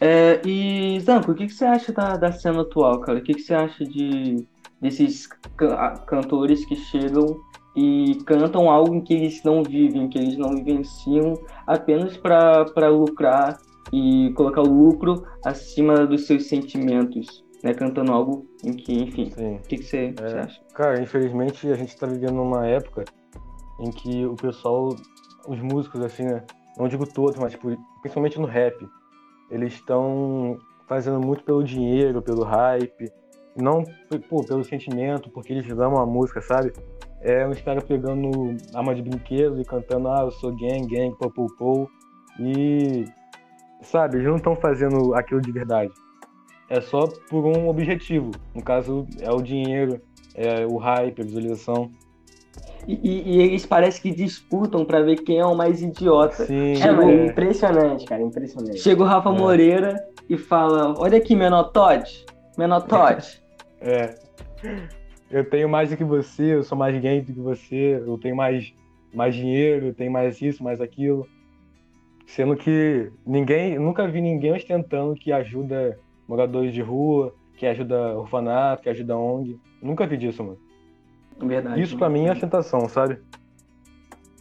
É, 0.00 0.40
e, 0.44 0.98
Zanco, 1.00 1.32
o 1.32 1.34
que, 1.34 1.46
que 1.46 1.52
você 1.54 1.64
acha 1.64 1.92
da, 1.92 2.16
da 2.16 2.32
cena 2.32 2.62
atual, 2.62 3.00
cara? 3.00 3.18
O 3.18 3.22
que, 3.22 3.34
que 3.34 3.40
você 3.42 3.54
acha 3.54 3.84
de 3.84 4.46
desses 4.80 5.28
cantores 6.06 6.64
que 6.66 6.76
chegam 6.76 7.38
e 7.76 8.18
cantam 8.26 8.70
algo 8.70 8.94
em 8.94 9.00
que 9.00 9.14
eles 9.14 9.42
não 9.44 9.62
vivem, 9.62 10.08
que 10.08 10.18
eles 10.18 10.36
não 10.36 10.50
vivenciam, 10.56 11.34
apenas 11.66 12.16
para 12.16 12.88
lucrar 12.88 13.56
e 13.92 14.32
colocar 14.36 14.60
o 14.60 14.68
lucro 14.68 15.24
acima 15.44 16.06
dos 16.06 16.26
seus 16.26 16.48
sentimentos, 16.48 17.42
né? 17.64 17.72
Cantando 17.72 18.12
algo 18.12 18.46
em 18.62 18.74
que, 18.74 19.02
enfim, 19.02 19.32
o 19.56 19.62
que, 19.62 19.78
que 19.78 19.84
você, 19.84 20.14
É. 20.20 20.28
você 20.28 20.36
acha? 20.36 20.60
Cara, 20.74 21.00
infelizmente 21.02 21.66
a 21.70 21.74
gente 21.74 21.96
tá 21.96 22.06
vivendo 22.06 22.34
numa 22.34 22.66
época 22.66 23.04
em 23.80 23.90
que 23.90 24.24
o 24.26 24.36
pessoal, 24.36 24.90
os 25.48 25.60
músicos, 25.60 26.02
assim, 26.02 26.24
né? 26.24 26.44
Não 26.78 26.86
digo 26.86 27.06
todos, 27.06 27.36
mas 27.38 27.52
tipo, 27.52 27.74
principalmente 28.02 28.38
no 28.38 28.46
rap, 28.46 28.76
eles 29.50 29.72
estão 29.72 30.58
fazendo 30.86 31.18
muito 31.18 31.42
pelo 31.44 31.64
dinheiro, 31.64 32.20
pelo 32.20 32.44
hype, 32.44 33.10
não 33.56 33.84
pô, 34.28 34.44
pelo 34.44 34.62
sentimento, 34.64 35.30
porque 35.30 35.52
eles 35.52 35.68
amam 35.70 35.98
a 35.98 36.06
música, 36.06 36.42
sabe? 36.42 36.72
É 37.20 37.46
uns 37.48 37.60
caras 37.62 37.82
pegando 37.84 38.30
arma 38.74 38.94
de 38.94 39.00
brinquedo 39.00 39.58
e 39.58 39.64
cantando, 39.64 40.08
ah, 40.08 40.22
eu 40.24 40.30
sou 40.32 40.54
gang, 40.54 40.86
gang, 40.86 41.16
pô, 41.18 41.30
pô, 41.30 41.46
pô. 41.56 41.90
E, 42.38 43.06
sabe, 43.80 44.16
eles 44.16 44.28
não 44.28 44.36
estão 44.36 44.54
fazendo 44.56 45.14
aquilo 45.14 45.40
de 45.40 45.50
verdade. 45.50 45.90
É 46.68 46.80
só 46.80 47.06
por 47.28 47.44
um 47.44 47.68
objetivo. 47.68 48.30
No 48.54 48.62
caso, 48.62 49.06
é 49.20 49.30
o 49.30 49.42
dinheiro, 49.42 50.00
é 50.34 50.66
o 50.66 50.76
hype, 50.76 51.20
a 51.20 51.24
visualização. 51.24 51.90
E, 52.86 52.94
e- 53.02 53.22
e 53.36 53.40
eles 53.42 53.64
parecem 53.64 54.02
que 54.02 54.16
disputam 54.16 54.84
para 54.84 55.02
ver 55.02 55.16
quem 55.16 55.38
é 55.38 55.44
o 55.46 55.54
mais 55.54 55.82
idiota. 55.82 56.46
Sim, 56.46 56.74
É, 56.82 56.86
é. 56.86 57.26
impressionante, 57.26 58.04
cara, 58.06 58.22
impressionante. 58.22 58.78
Chega 58.78 59.02
o 59.02 59.06
Rafa 59.06 59.30
É. 59.30 59.32
Moreira 59.32 60.04
e 60.28 60.36
fala: 60.36 60.94
Olha 60.98 61.18
aqui, 61.18 61.34
menor 61.34 61.64
Todd. 61.64 62.04
É. 63.80 64.14
Eu 65.30 65.48
tenho 65.50 65.68
mais 65.68 65.90
do 65.90 65.96
que 65.96 66.04
você, 66.04 66.54
eu 66.54 66.62
sou 66.62 66.78
mais 66.78 66.96
gay 67.00 67.20
do 67.20 67.32
que 67.32 67.40
você, 67.40 68.00
eu 68.06 68.16
tenho 68.18 68.36
mais, 68.36 68.72
mais 69.12 69.34
dinheiro, 69.34 69.86
eu 69.88 69.94
tenho 69.94 70.10
mais 70.12 70.40
isso, 70.40 70.62
mais 70.62 70.80
aquilo. 70.80 71.26
Sendo 72.26 72.56
que 72.56 73.10
ninguém, 73.26 73.78
nunca 73.78 74.06
vi 74.06 74.20
ninguém 74.22 74.52
ostentando 74.54 75.14
que 75.14 75.32
ajuda 75.32 75.98
moradores 76.28 76.72
de 76.72 76.82
rua, 76.82 77.34
que 77.56 77.66
ajuda 77.66 78.16
orfanato, 78.18 78.82
que 78.82 78.88
ajuda 78.88 79.16
ONG. 79.16 79.60
Nunca 79.82 80.06
vi 80.06 80.16
disso, 80.16 80.42
mano. 80.42 80.58
Verdade. 81.40 81.80
Isso 81.80 81.96
pra 81.96 82.08
mim 82.08 82.26
é 82.26 82.32
ostentação, 82.32 82.88
sabe? 82.88 83.18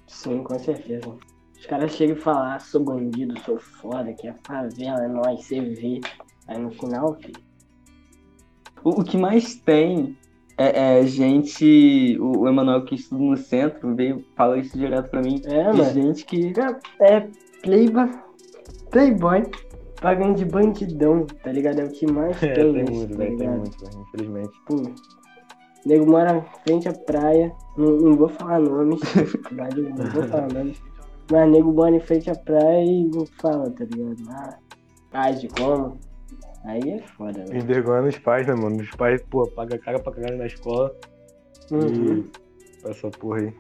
Sim, 0.08 0.44
com 0.44 0.58
certeza. 0.60 1.12
Os 1.58 1.66
caras 1.66 1.92
chegam 1.92 2.16
e 2.16 2.20
falam, 2.20 2.52
ah, 2.52 2.60
sou 2.60 2.84
bandido, 2.84 3.40
sou 3.40 3.58
foda, 3.60 4.14
que 4.14 4.28
é 4.28 4.36
favela, 4.46 5.04
é 5.04 5.08
nóis, 5.08 5.46
você 5.46 5.62
vê. 5.62 6.02
Aí 6.48 6.58
no 6.58 6.72
final, 6.72 7.16
filho, 7.16 7.42
O, 8.84 9.02
o 9.02 9.04
que 9.04 9.18
mais 9.18 9.56
tem 9.56 10.18
é, 10.58 11.00
é 11.00 11.08
gente. 11.08 12.18
O, 12.20 12.42
o 12.42 12.48
Emanuel 12.48 12.84
que 12.86 12.96
estuda 12.96 13.24
no 13.24 13.38
centro 13.38 13.96
veio 13.96 14.24
fala 14.36 14.58
isso 14.58 14.78
direto 14.78 15.10
pra 15.10 15.22
mim. 15.22 15.42
é, 15.46 15.72
de 15.72 15.78
mano, 15.78 15.94
gente 15.94 16.26
que. 16.26 16.54
é 17.00 17.28
playboy, 17.62 18.10
playboy, 18.92 19.44
pagando 20.04 20.36
de 20.36 20.44
bandidão, 20.44 21.26
tá 21.42 21.50
ligado? 21.52 21.80
É 21.80 21.86
o 21.86 21.90
que 21.90 22.06
mais 22.06 22.36
É, 22.44 22.54
tem, 22.54 22.74
tem 22.74 22.84
isso, 22.84 22.92
muito, 22.92 23.10
tá 23.12 23.24
velho, 23.24 23.38
tem 23.38 23.48
ligado? 23.48 23.58
muito, 23.60 23.86
velho, 23.86 24.02
infelizmente. 24.02 24.62
Pô, 24.68 24.82
nego 25.86 26.06
mora 26.06 26.38
em 26.38 26.64
frente 26.64 26.90
à 26.90 26.94
praia, 26.94 27.56
não, 27.78 27.90
não 27.98 28.16
vou 28.18 28.28
falar 28.28 28.60
nomes, 28.60 29.00
não 29.98 30.10
vou 30.10 30.24
falar 30.24 30.48
nomes, 30.54 30.78
mas 31.32 31.50
nego 31.50 31.72
mora 31.72 31.96
em 31.96 32.00
frente 32.02 32.30
à 32.30 32.36
praia 32.36 32.84
e 32.84 33.06
não 33.06 33.26
fala, 33.42 33.72
tá 33.72 33.86
ligado? 33.86 34.18
Ah, 34.30 34.60
age 35.14 35.48
como? 35.48 35.98
Aí 36.66 36.82
é 36.92 37.00
foda, 37.00 37.44
né? 37.46 37.58
Envergonhando 37.58 38.08
os 38.10 38.18
pais, 38.20 38.46
né, 38.48 38.54
mano? 38.54 38.78
Os 38.82 38.92
pais, 38.92 39.22
pô, 39.30 39.48
paga 39.48 39.78
cara 39.78 40.00
pra 40.00 40.14
caralho 40.14 40.38
na 40.38 40.46
escola 40.48 40.94
Uhum. 41.72 42.24
e 42.84 42.90
essa 42.90 43.10
porra 43.10 43.40
aí. 43.40 43.54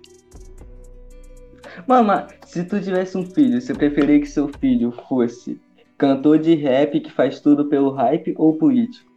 Mama, 1.88 2.28
se 2.46 2.64
tu 2.66 2.82
tivesse 2.82 3.18
um 3.18 3.26
filho, 3.26 3.60
você 3.60 3.74
preferia 3.74 4.20
que 4.20 4.26
seu 4.26 4.48
filho 4.60 4.92
fosse 5.08 5.60
cantor 6.04 6.38
de 6.38 6.54
rap 6.56 7.00
que 7.00 7.10
faz 7.10 7.40
tudo 7.40 7.70
pelo 7.70 7.92
hype 7.92 8.34
ou 8.38 8.58
político? 8.58 9.10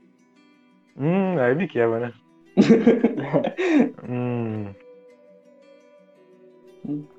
Hum, 0.96 1.36
aí 1.36 1.52
me 1.56 1.66
quebra, 1.66 1.98
né? 1.98 2.12
hum. 4.08 4.72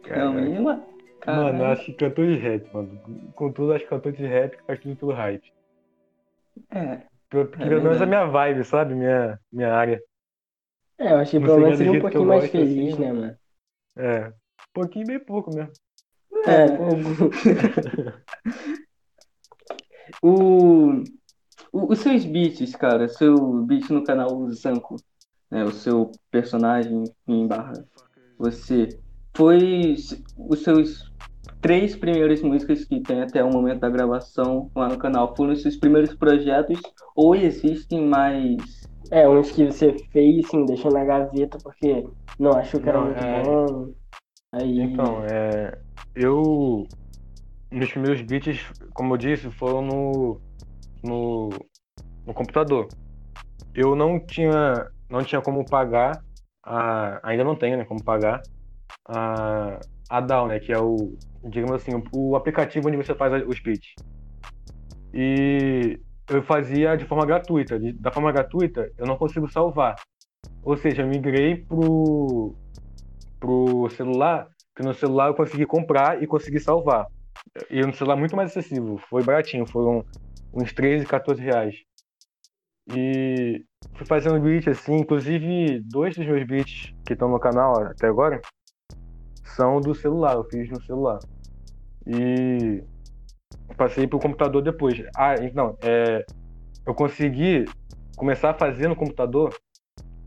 Realmente, 0.03 0.62
mano. 0.62 0.83
Mano, 1.25 1.50
eu 1.50 1.51
Caralho. 1.51 1.65
acho 1.65 1.86
que 1.86 1.93
cantor 1.93 2.27
de 2.27 2.38
rap, 2.38 2.74
mano. 2.74 3.01
Contudo, 3.36 3.74
acho 3.74 3.83
que 3.83 3.89
cantor 3.89 4.13
de 4.13 4.25
rap 4.25 4.55
que 4.55 4.63
faz 4.63 4.79
tudo 4.79 4.95
pelo 4.95 5.12
hype. 5.12 5.51
É. 6.71 7.01
Porque 7.29 7.62
É 7.62 7.67
pelo 7.67 7.81
menos 7.81 8.01
a 8.01 8.05
minha 8.05 8.25
vibe, 8.25 8.63
sabe? 8.63 8.95
Minha, 8.95 9.38
minha 9.51 9.74
área. 9.74 10.01
É, 10.97 11.12
eu 11.12 11.17
achei 11.17 11.41
que 11.41 11.45
pelo 11.45 11.57
seria 11.57 11.65
menos 11.65 11.79
do 11.79 11.83
seria 11.83 12.00
um 12.00 12.01
pouquinho 12.01 12.25
mais 12.25 12.41
gosto, 12.43 12.51
feliz, 12.53 12.93
assim, 12.93 13.01
né, 13.01 13.12
mano? 13.12 13.38
É. 13.97 14.33
Pouquinho, 14.74 15.07
bem 15.07 15.19
pouco 15.19 15.53
mesmo. 15.53 15.74
É, 16.45 16.67
O, 20.22 21.04
o- 21.72 21.92
os 21.92 22.00
seus 22.00 22.26
beats, 22.26 22.76
cara, 22.76 23.08
seu 23.08 23.64
beat 23.64 23.90
no 23.90 24.04
canal 24.04 24.50
Zanco, 24.52 24.96
né, 25.50 25.64
o 25.64 25.72
seu 25.72 26.12
personagem 26.32 27.04
em 27.28 27.48
barra, 27.48 27.74
você, 28.38 28.88
foi 29.36 29.96
os 30.38 30.64
seus 30.64 31.12
três 31.62 31.96
primeiras 31.96 32.42
músicas 32.42 32.86
que 32.86 33.00
tem 33.02 33.22
até 33.22 33.44
o 33.44 33.52
momento 33.52 33.80
da 33.80 33.90
gravação 33.90 34.70
lá 34.76 34.90
no 34.90 34.98
canal, 34.98 35.36
foram 35.36 35.54
os 35.54 35.62
seus 35.62 35.78
primeiros 35.78 36.14
projetos 36.16 36.80
ou 37.16 37.36
existem 37.36 38.06
mais... 38.06 38.58
é, 39.12 39.28
uns 39.28 39.52
que 39.52 39.66
você 39.66 39.96
fez, 40.12 40.46
assim, 40.46 40.66
deixou 40.66 40.92
na 40.92 41.04
gaveta 41.04 41.58
porque 41.64 42.06
não 42.38 42.52
achou 42.52 42.80
que 42.80 42.90
era 42.90 43.00
Não, 43.00 43.06
muito 43.08 43.24
é. 43.24 43.44
bom. 43.44 43.94
Aí. 44.52 44.80
Então, 44.82 45.24
é. 45.26 45.78
Eu. 46.16 46.88
Meus 47.69 47.91
primeiros 47.91 48.21
beats, 48.21 48.71
como 48.93 49.13
eu 49.13 49.17
disse, 49.17 49.51
foram 49.51 49.81
no. 49.81 50.41
no. 51.03 51.50
no 52.25 52.33
computador. 52.33 52.88
Eu 53.74 53.95
não 53.95 54.19
tinha. 54.19 54.89
não 55.09 55.24
tinha 55.24 55.41
como 55.41 55.65
pagar. 55.65 56.24
A, 56.63 57.19
ainda 57.29 57.43
não 57.43 57.55
tenho, 57.55 57.77
né? 57.77 57.86
Como 57.86 58.03
pagar 58.03 58.41
a, 59.07 59.79
a 60.09 60.21
DAW, 60.21 60.47
né? 60.47 60.59
Que 60.59 60.71
é 60.71 60.79
o. 60.79 61.17
digamos 61.43 61.75
assim, 61.75 61.91
o, 62.13 62.36
aplicativo 62.36 62.88
onde 62.88 62.97
você 62.97 63.13
faz 63.13 63.45
os 63.45 63.59
beats. 63.59 63.93
E 65.13 66.00
eu 66.29 66.43
fazia 66.43 66.95
de 66.95 67.05
forma 67.05 67.25
gratuita. 67.25 67.77
Da 67.95 68.12
forma 68.12 68.31
gratuita, 68.31 68.91
eu 68.97 69.05
não 69.05 69.17
consigo 69.17 69.50
salvar. 69.50 69.95
Ou 70.63 70.75
seja, 70.77 71.01
eu 71.01 71.07
migrei 71.07 71.57
pro, 71.57 72.53
pro 73.39 73.89
celular, 73.89 74.47
que 74.75 74.83
no 74.83 74.93
celular 74.93 75.27
eu 75.27 75.33
consegui 75.33 75.65
comprar 75.65 76.21
e 76.21 76.27
consegui 76.27 76.59
salvar. 76.59 77.07
E 77.70 77.82
no 77.82 77.94
celular 77.94 78.16
muito 78.16 78.36
mais 78.36 78.51
acessível, 78.51 78.98
foi 79.10 79.24
baratinho, 79.24 79.66
foram 79.66 80.04
uns 80.54 80.74
13, 80.74 81.06
14 81.06 81.42
reais. 81.42 81.75
E 82.96 83.66
fui 83.96 84.06
fazendo 84.06 84.39
beat 84.39 84.68
assim, 84.68 84.96
inclusive 84.96 85.82
dois 85.82 86.16
dos 86.16 86.25
meus 86.25 86.46
beats 86.46 86.94
que 87.06 87.13
estão 87.13 87.30
no 87.30 87.39
canal 87.39 87.82
até 87.84 88.08
agora 88.08 88.42
são 89.58 89.82
do 89.82 89.96
celular, 89.96 90.36
eu 90.36 90.44
fiz 90.44 90.70
no 90.70 90.82
celular. 90.84 91.20
E 92.06 92.84
passei 93.75 94.08
pro 94.08 94.20
computador 94.20 94.62
depois. 94.62 95.01
Ah, 95.16 95.36
não, 95.54 95.75
é, 95.82 96.24
eu 96.86 96.94
consegui 96.94 97.66
começar 98.16 98.51
a 98.51 98.54
fazer 98.54 98.88
no 98.88 98.96
computador 98.96 99.54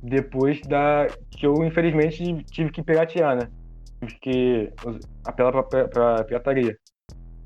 depois 0.03 0.61
da 0.63 1.07
que 1.31 1.47
eu 1.47 1.65
infelizmente 1.65 2.43
tive 2.45 2.71
que 2.71 2.83
piratear, 2.83 3.37
né? 3.37 3.49
Tive 4.01 4.21
que 4.21 4.73
apelar 5.25 5.63
pra 5.63 6.25
pirataria. 6.25 6.77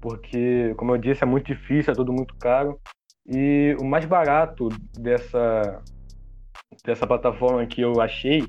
Porque, 0.05 0.75
como 0.77 0.93
eu 0.93 0.99
disse, 0.99 1.25
é 1.25 1.27
muito 1.27 1.47
difícil, 1.47 1.91
é 1.91 1.97
tudo 1.97 2.13
muito 2.13 2.35
caro. 2.37 2.79
E 3.27 3.75
o 3.81 3.85
mais 3.85 4.05
barato 4.05 4.69
dessa, 4.93 5.83
dessa 6.85 7.07
plataforma 7.07 7.65
que 7.65 7.81
eu 7.81 8.03
achei 8.03 8.47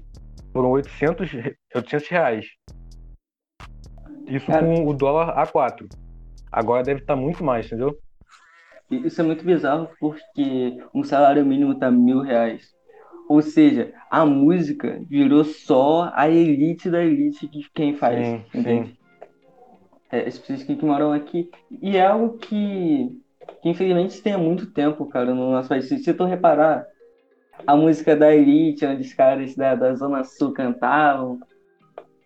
foram 0.52 0.72
800, 0.72 1.32
re- 1.32 1.56
800 1.74 2.10
reais. 2.10 2.46
Isso 4.28 4.48
Cara. 4.48 4.66
com 4.68 4.86
o 4.86 4.94
dólar 4.94 5.34
A4. 5.48 5.88
Agora 6.52 6.84
deve 6.84 7.00
estar 7.00 7.16
muito 7.16 7.42
mais, 7.42 7.68
entendeu? 7.68 7.98
Isso 8.92 9.22
é 9.22 9.24
muito 9.24 9.46
bizarro 9.46 9.88
porque 9.98 10.78
um 10.94 11.06
salário 11.06 11.46
mínimo 11.46 11.80
tá 11.80 11.90
mil 11.90 12.20
reais. 12.20 12.76
Ou 13.30 13.42
seja, 13.42 13.94
a 14.12 14.26
música 14.26 15.02
virou 15.08 15.46
só 15.46 16.12
a 16.14 16.30
elite 16.30 16.90
da 16.90 17.02
elite 17.02 17.48
que 17.48 17.66
quem 17.74 17.96
faz, 17.96 18.28
Sim, 18.28 18.44
entende? 18.54 19.00
É, 20.16 20.28
as 20.28 20.38
pessoas 20.38 20.64
que, 20.64 20.76
que 20.76 20.86
moram 20.86 21.12
aqui. 21.12 21.50
E 21.82 21.98
é 21.98 22.06
algo 22.06 22.38
que, 22.38 23.10
que 23.62 23.70
infelizmente 23.70 24.22
tem 24.22 24.34
há 24.34 24.38
muito 24.38 24.72
tempo, 24.72 25.06
cara, 25.08 25.34
no 25.34 25.52
nosso 25.52 25.68
país. 25.68 25.88
Se, 25.90 25.98
se 25.98 26.14
tu 26.14 26.24
reparar, 26.24 26.86
a 27.68 27.76
música 27.76 28.16
da 28.16 28.34
elite, 28.34 28.86
onde 28.86 29.02
os 29.02 29.14
caras 29.14 29.56
da, 29.56 29.76
da 29.76 29.94
Zona 29.96 30.24
Sul 30.24 30.54
cantavam, 30.54 31.40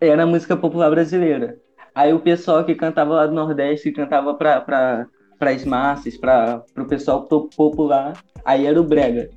era 0.00 0.22
a 0.22 0.26
música 0.26 0.56
popular 0.56 0.90
brasileira. 0.90 1.56
Aí 1.94 2.12
o 2.12 2.20
pessoal 2.20 2.64
que 2.64 2.74
cantava 2.76 3.14
lá 3.14 3.26
do 3.26 3.34
Nordeste, 3.34 3.90
cantava 3.90 4.34
pra, 4.34 4.60
pra, 4.60 5.06
pras 5.38 5.64
massas, 5.64 6.16
para 6.16 6.62
o 6.78 6.84
pessoal 6.86 7.26
popular, 7.26 8.12
aí 8.44 8.66
era 8.66 8.80
o 8.80 8.84
brega. 8.84 9.28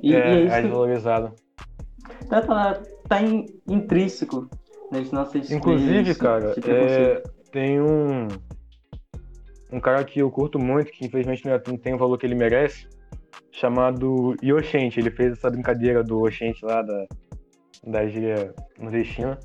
E, 0.00 0.10
e 0.10 0.14
é, 0.14 0.18
é 0.18 0.44
é 0.44 0.46
que 0.46 0.62
desvalorizado. 0.62 1.32
tá, 2.28 2.42
tá, 2.42 2.80
tá 3.08 3.22
in- 3.22 3.46
intrínseco 3.66 4.48
nas 4.92 5.10
nossas 5.10 5.50
Inclusive, 5.50 6.14
cara, 6.14 6.54
é. 6.64 7.37
Tem 7.58 7.80
um 7.80 8.28
um 9.70 9.80
cara 9.80 10.02
que 10.04 10.20
eu 10.20 10.30
curto 10.30 10.58
muito, 10.58 10.92
que 10.92 11.04
infelizmente 11.04 11.44
não 11.44 11.52
é- 11.52 11.58
tem 11.58 11.92
o 11.92 11.98
valor 11.98 12.16
que 12.16 12.24
ele 12.24 12.36
merece, 12.36 12.88
chamado 13.50 14.34
Yoshente. 14.42 14.98
Ele 14.98 15.10
fez 15.10 15.32
essa 15.32 15.50
brincadeira 15.50 16.02
do 16.02 16.22
Oxente 16.22 16.64
lá 16.64 16.80
da, 16.80 17.06
da 17.84 18.06
gíria 18.06 18.54
nordestina. 18.78 19.38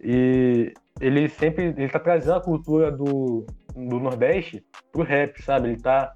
E 0.00 0.72
ele 1.00 1.28
sempre 1.30 1.74
ele 1.76 1.88
tá 1.88 1.98
trazendo 1.98 2.34
a 2.36 2.40
cultura 2.40 2.92
do, 2.92 3.44
do 3.74 3.98
Nordeste 3.98 4.62
pro 4.92 5.02
rap, 5.02 5.42
sabe? 5.42 5.70
Ele 5.70 5.80
tá 5.80 6.14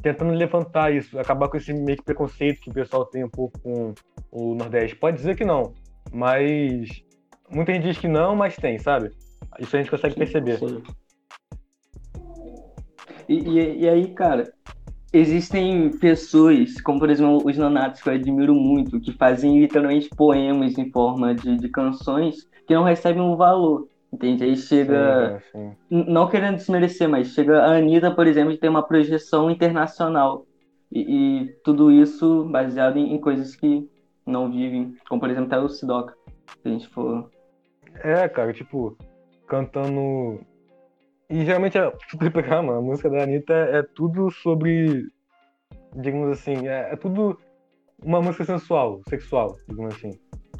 tentando 0.00 0.32
levantar 0.32 0.90
isso, 0.90 1.18
acabar 1.18 1.48
com 1.48 1.56
esse 1.58 1.74
meio 1.74 1.98
que 1.98 2.04
preconceito 2.04 2.60
que 2.60 2.70
o 2.70 2.72
pessoal 2.72 3.04
tem 3.04 3.24
um 3.24 3.28
pouco 3.28 3.60
com 3.60 3.92
o 4.30 4.54
Nordeste. 4.54 4.96
Pode 4.96 5.16
dizer 5.18 5.36
que 5.36 5.44
não, 5.44 5.74
mas 6.12 6.88
muita 7.50 7.74
gente 7.74 7.82
diz 7.82 7.98
que 7.98 8.08
não, 8.08 8.34
mas 8.34 8.56
tem, 8.56 8.78
sabe? 8.78 9.10
Isso 9.58 9.76
a 9.76 9.78
gente 9.78 9.90
consegue 9.90 10.14
perceber. 10.14 10.58
Sim. 10.58 10.82
E, 13.28 13.34
e, 13.34 13.80
e 13.80 13.88
aí, 13.88 14.08
cara, 14.14 14.52
existem 15.12 15.90
pessoas, 15.98 16.80
como 16.80 16.98
por 16.98 17.10
exemplo 17.10 17.42
os 17.44 17.56
Nonatos, 17.56 18.00
que 18.00 18.08
eu 18.08 18.14
admiro 18.14 18.54
muito, 18.54 19.00
que 19.00 19.12
fazem 19.12 19.60
literalmente 19.60 20.08
poemas 20.10 20.78
em 20.78 20.90
forma 20.90 21.34
de, 21.34 21.56
de 21.56 21.68
canções 21.68 22.48
que 22.66 22.74
não 22.74 22.84
recebem 22.84 23.22
um 23.22 23.36
valor. 23.36 23.88
Entende? 24.10 24.44
Aí 24.44 24.56
chega. 24.56 25.42
Sim, 25.52 25.72
sim. 25.90 26.04
Não 26.08 26.28
querendo 26.28 26.56
desmerecer, 26.56 27.08
mas 27.08 27.28
chega 27.28 27.60
a 27.60 27.76
Anitta, 27.76 28.10
por 28.10 28.26
exemplo, 28.26 28.52
de 28.52 28.58
ter 28.58 28.68
uma 28.68 28.82
projeção 28.82 29.50
internacional. 29.50 30.46
E, 30.90 31.00
e 31.00 31.46
tudo 31.62 31.92
isso 31.92 32.44
baseado 32.44 32.96
em, 32.96 33.12
em 33.12 33.20
coisas 33.20 33.54
que 33.54 33.86
não 34.24 34.50
vivem, 34.50 34.96
como 35.08 35.20
por 35.20 35.28
exemplo 35.28 35.48
até 35.48 35.58
o 35.58 35.68
Sidoca. 35.68 36.14
Se 36.62 36.68
a 36.68 36.70
gente 36.70 36.88
for. 36.88 37.30
É, 38.02 38.26
cara, 38.28 38.52
tipo, 38.54 38.96
cantando. 39.48 40.40
E 41.30 41.44
geralmente, 41.44 41.76
é, 41.76 41.90
tu 42.10 42.18
pegar, 42.30 42.62
mano, 42.62 42.78
a 42.78 42.82
música 42.82 43.10
da 43.10 43.22
Anitta 43.22 43.52
é, 43.52 43.78
é 43.78 43.82
tudo 43.82 44.30
sobre. 44.30 45.06
Digamos 45.96 46.30
assim, 46.38 46.68
é, 46.68 46.92
é 46.92 46.96
tudo 46.96 47.38
uma 48.02 48.20
música 48.20 48.44
sensual, 48.44 49.00
sexual, 49.08 49.56
digamos 49.68 49.94
assim, 49.94 50.10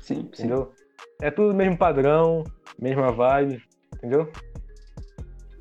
Sim, 0.00 0.14
sim. 0.32 0.44
entendeu? 0.44 0.72
É 1.20 1.30
tudo 1.30 1.54
mesmo 1.54 1.76
padrão, 1.76 2.44
mesma 2.80 3.12
vibe, 3.12 3.62
entendeu? 3.96 4.30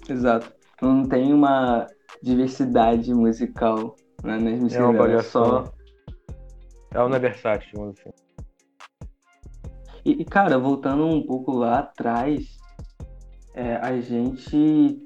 Exato. 0.09 0.53
Não 0.81 1.03
tem 1.03 1.33
uma 1.33 1.87
diversidade 2.21 3.13
musical 3.13 3.95
né, 4.23 4.37
nas 4.37 4.59
músicas 4.59 4.75
É 4.75 4.83
uma 4.83 4.93
dela, 4.93 5.05
é 5.05 5.07
variação. 5.07 5.65
só. 5.65 5.73
É 6.93 7.19
versátil, 7.19 7.69
digamos 7.71 7.99
assim. 7.99 8.09
E, 10.05 10.23
cara, 10.23 10.57
voltando 10.57 11.05
um 11.05 11.25
pouco 11.25 11.51
lá 11.51 11.79
atrás, 11.79 12.57
é, 13.57 13.75
a 13.77 13.99
gente 13.99 15.01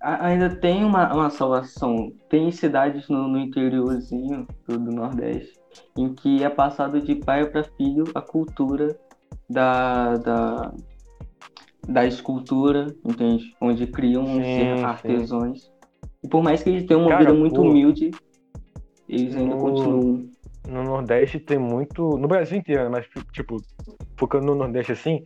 a- 0.00 0.26
ainda 0.26 0.54
tem 0.54 0.84
uma, 0.84 1.12
uma 1.12 1.30
salvação. 1.30 2.12
Tem 2.28 2.52
cidades 2.52 3.08
no, 3.08 3.26
no 3.26 3.38
interiorzinho 3.38 4.46
do, 4.68 4.78
do 4.78 4.92
Nordeste 4.92 5.58
em 5.96 6.14
que 6.14 6.44
é 6.44 6.50
passado 6.50 7.00
de 7.00 7.14
pai 7.14 7.46
para 7.46 7.64
filho 7.64 8.04
a 8.14 8.20
cultura 8.20 8.94
da, 9.48 10.18
da, 10.18 10.72
da 11.88 12.04
escultura, 12.06 12.94
entende? 13.04 13.56
Onde 13.60 13.86
criam 13.86 14.26
sim. 14.26 14.84
artesãos. 14.84 15.72
E 16.22 16.28
por 16.28 16.42
mais 16.42 16.62
que 16.62 16.68
eles 16.68 16.86
tenham 16.86 17.00
uma 17.02 17.08
Cara, 17.10 17.24
vida 17.24 17.34
muito 17.34 17.56
pô, 17.56 17.68
humilde, 17.68 18.10
eles 19.08 19.34
ainda 19.34 19.54
no- 19.56 19.62
continuam. 19.62 20.28
No 20.68 20.84
Nordeste 20.84 21.40
tem 21.40 21.58
muito. 21.58 22.16
No 22.18 22.28
Brasil 22.28 22.56
inteiro, 22.58 22.84
né? 22.84 22.88
mas, 22.88 23.06
tipo, 23.32 23.56
focando 24.16 24.46
no 24.46 24.54
Nordeste 24.54 24.92
assim, 24.92 25.24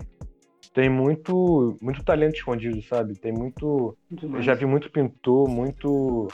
tem 0.77 0.91
muito, 0.91 1.75
muito 1.81 2.05
talento 2.05 2.35
escondido, 2.35 2.83
sabe? 2.83 3.15
Tem 3.19 3.33
muito. 3.33 3.97
Eu 4.23 4.43
já 4.43 4.53
vi 4.53 4.67
muito 4.67 4.91
pintor, 4.93 5.49
muito 5.49 6.29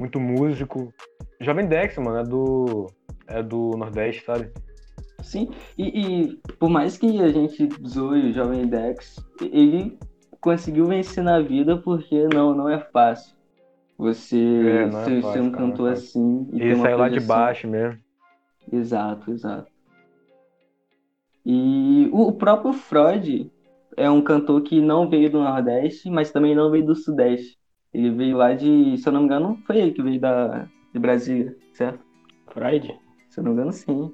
muito 0.00 0.18
músico. 0.18 0.92
Jovem 1.40 1.64
Dex, 1.68 1.96
mano, 1.96 2.18
é 2.18 2.24
do 2.24 2.86
é 3.28 3.40
do 3.40 3.76
Nordeste, 3.76 4.24
sabe? 4.24 4.50
Sim, 5.22 5.50
e, 5.78 5.84
e 6.24 6.36
por 6.58 6.68
mais 6.68 6.98
que 6.98 7.20
a 7.22 7.28
gente 7.28 7.68
zoe 7.86 8.30
o 8.30 8.32
Jovem 8.32 8.66
Dex, 8.66 9.24
ele 9.40 9.96
conseguiu 10.40 10.86
vencer 10.86 11.22
na 11.22 11.38
vida 11.40 11.76
porque 11.76 12.26
não, 12.34 12.52
não 12.56 12.68
é 12.68 12.80
fácil. 12.80 13.36
Você 13.96 14.36
É, 14.36 14.86
não 14.86 15.02
é 15.02 15.04
ser, 15.04 15.22
fácil, 15.22 15.32
ser 15.34 15.40
um 15.40 15.50
cara, 15.52 15.64
é 15.64 15.68
cantor 15.68 15.90
fácil. 15.90 16.04
assim 16.08 16.48
e 16.52 16.74
uma 16.74 16.82
saiu 16.82 16.98
lá 16.98 17.08
de 17.08 17.20
projeção. 17.20 17.36
baixo 17.36 17.68
mesmo. 17.68 18.00
Exato, 18.72 19.30
exato. 19.30 19.70
E 21.46 22.08
o 22.12 22.32
próprio 22.32 22.72
Freud 22.72 23.52
é 23.98 24.10
um 24.10 24.22
cantor 24.22 24.62
que 24.62 24.80
não 24.80 25.08
veio 25.08 25.30
do 25.30 25.40
Nordeste, 25.40 26.08
mas 26.08 26.30
também 26.30 26.54
não 26.54 26.70
veio 26.70 26.86
do 26.86 26.94
Sudeste. 26.94 27.58
Ele 27.92 28.10
veio 28.10 28.36
lá 28.36 28.54
de, 28.54 28.96
se 28.98 29.08
eu 29.08 29.12
não 29.12 29.20
me 29.20 29.26
engano, 29.26 29.58
foi 29.66 29.78
ele 29.78 29.92
que 29.92 30.02
veio 30.02 30.20
da, 30.20 30.68
de 30.92 30.98
Brasília, 30.98 31.56
certo? 31.72 32.00
Freud? 32.52 32.94
Se 33.28 33.40
eu 33.40 33.44
não 33.44 33.52
me 33.52 33.56
engano, 33.56 33.72
sim. 33.72 34.12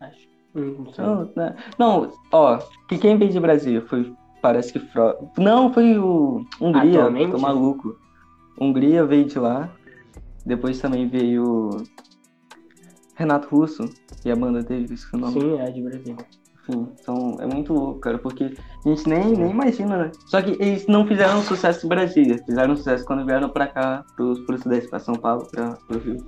Acho. 0.00 0.28
Hum, 0.54 0.84
Não. 0.98 1.24
Não, 1.24 1.32
né? 1.36 1.56
não, 1.78 2.12
ó, 2.32 2.58
que 2.88 2.98
quem 2.98 3.16
veio 3.16 3.30
de 3.30 3.40
Brasília 3.40 3.82
foi, 3.82 4.12
parece 4.42 4.72
que 4.72 4.78
Freud. 4.78 5.16
Não, 5.38 5.72
foi 5.72 5.98
o 5.98 6.44
Hungria, 6.60 7.00
Atualmente? 7.00 7.32
tô 7.32 7.38
maluco. 7.38 7.96
Hungria 8.60 9.04
veio 9.04 9.24
de 9.24 9.38
lá. 9.38 9.70
Depois 10.44 10.80
também 10.80 11.06
veio 11.06 11.82
Renato 13.14 13.48
Russo, 13.48 13.84
e 14.24 14.30
a 14.30 14.36
banda 14.36 14.64
teve 14.64 14.94
isso 14.94 15.16
nome. 15.16 15.40
Sim, 15.40 15.58
é 15.58 15.70
de 15.70 15.82
Brasília. 15.82 16.39
Enfim, 16.62 16.88
então 17.00 17.36
é 17.40 17.46
muito 17.46 17.72
louco, 17.72 18.00
cara, 18.00 18.18
porque 18.18 18.54
a 18.84 18.88
gente 18.88 19.08
nem, 19.08 19.32
nem 19.32 19.50
imagina, 19.50 19.96
né? 19.96 20.10
Só 20.26 20.42
que 20.42 20.50
eles 20.52 20.86
não 20.86 21.06
fizeram 21.06 21.42
sucesso 21.42 21.86
em 21.86 21.88
Brasília, 21.88 22.38
fizeram 22.44 22.76
sucesso 22.76 23.04
quando 23.04 23.24
vieram 23.24 23.48
pra 23.48 23.66
cá, 23.66 24.04
pro, 24.16 24.44
pro 24.44 24.58
Sudeste, 24.58 24.88
pra 24.90 24.98
São 24.98 25.14
Paulo, 25.14 25.46
pra, 25.50 25.76
pro 25.88 25.98
Rio. 25.98 26.18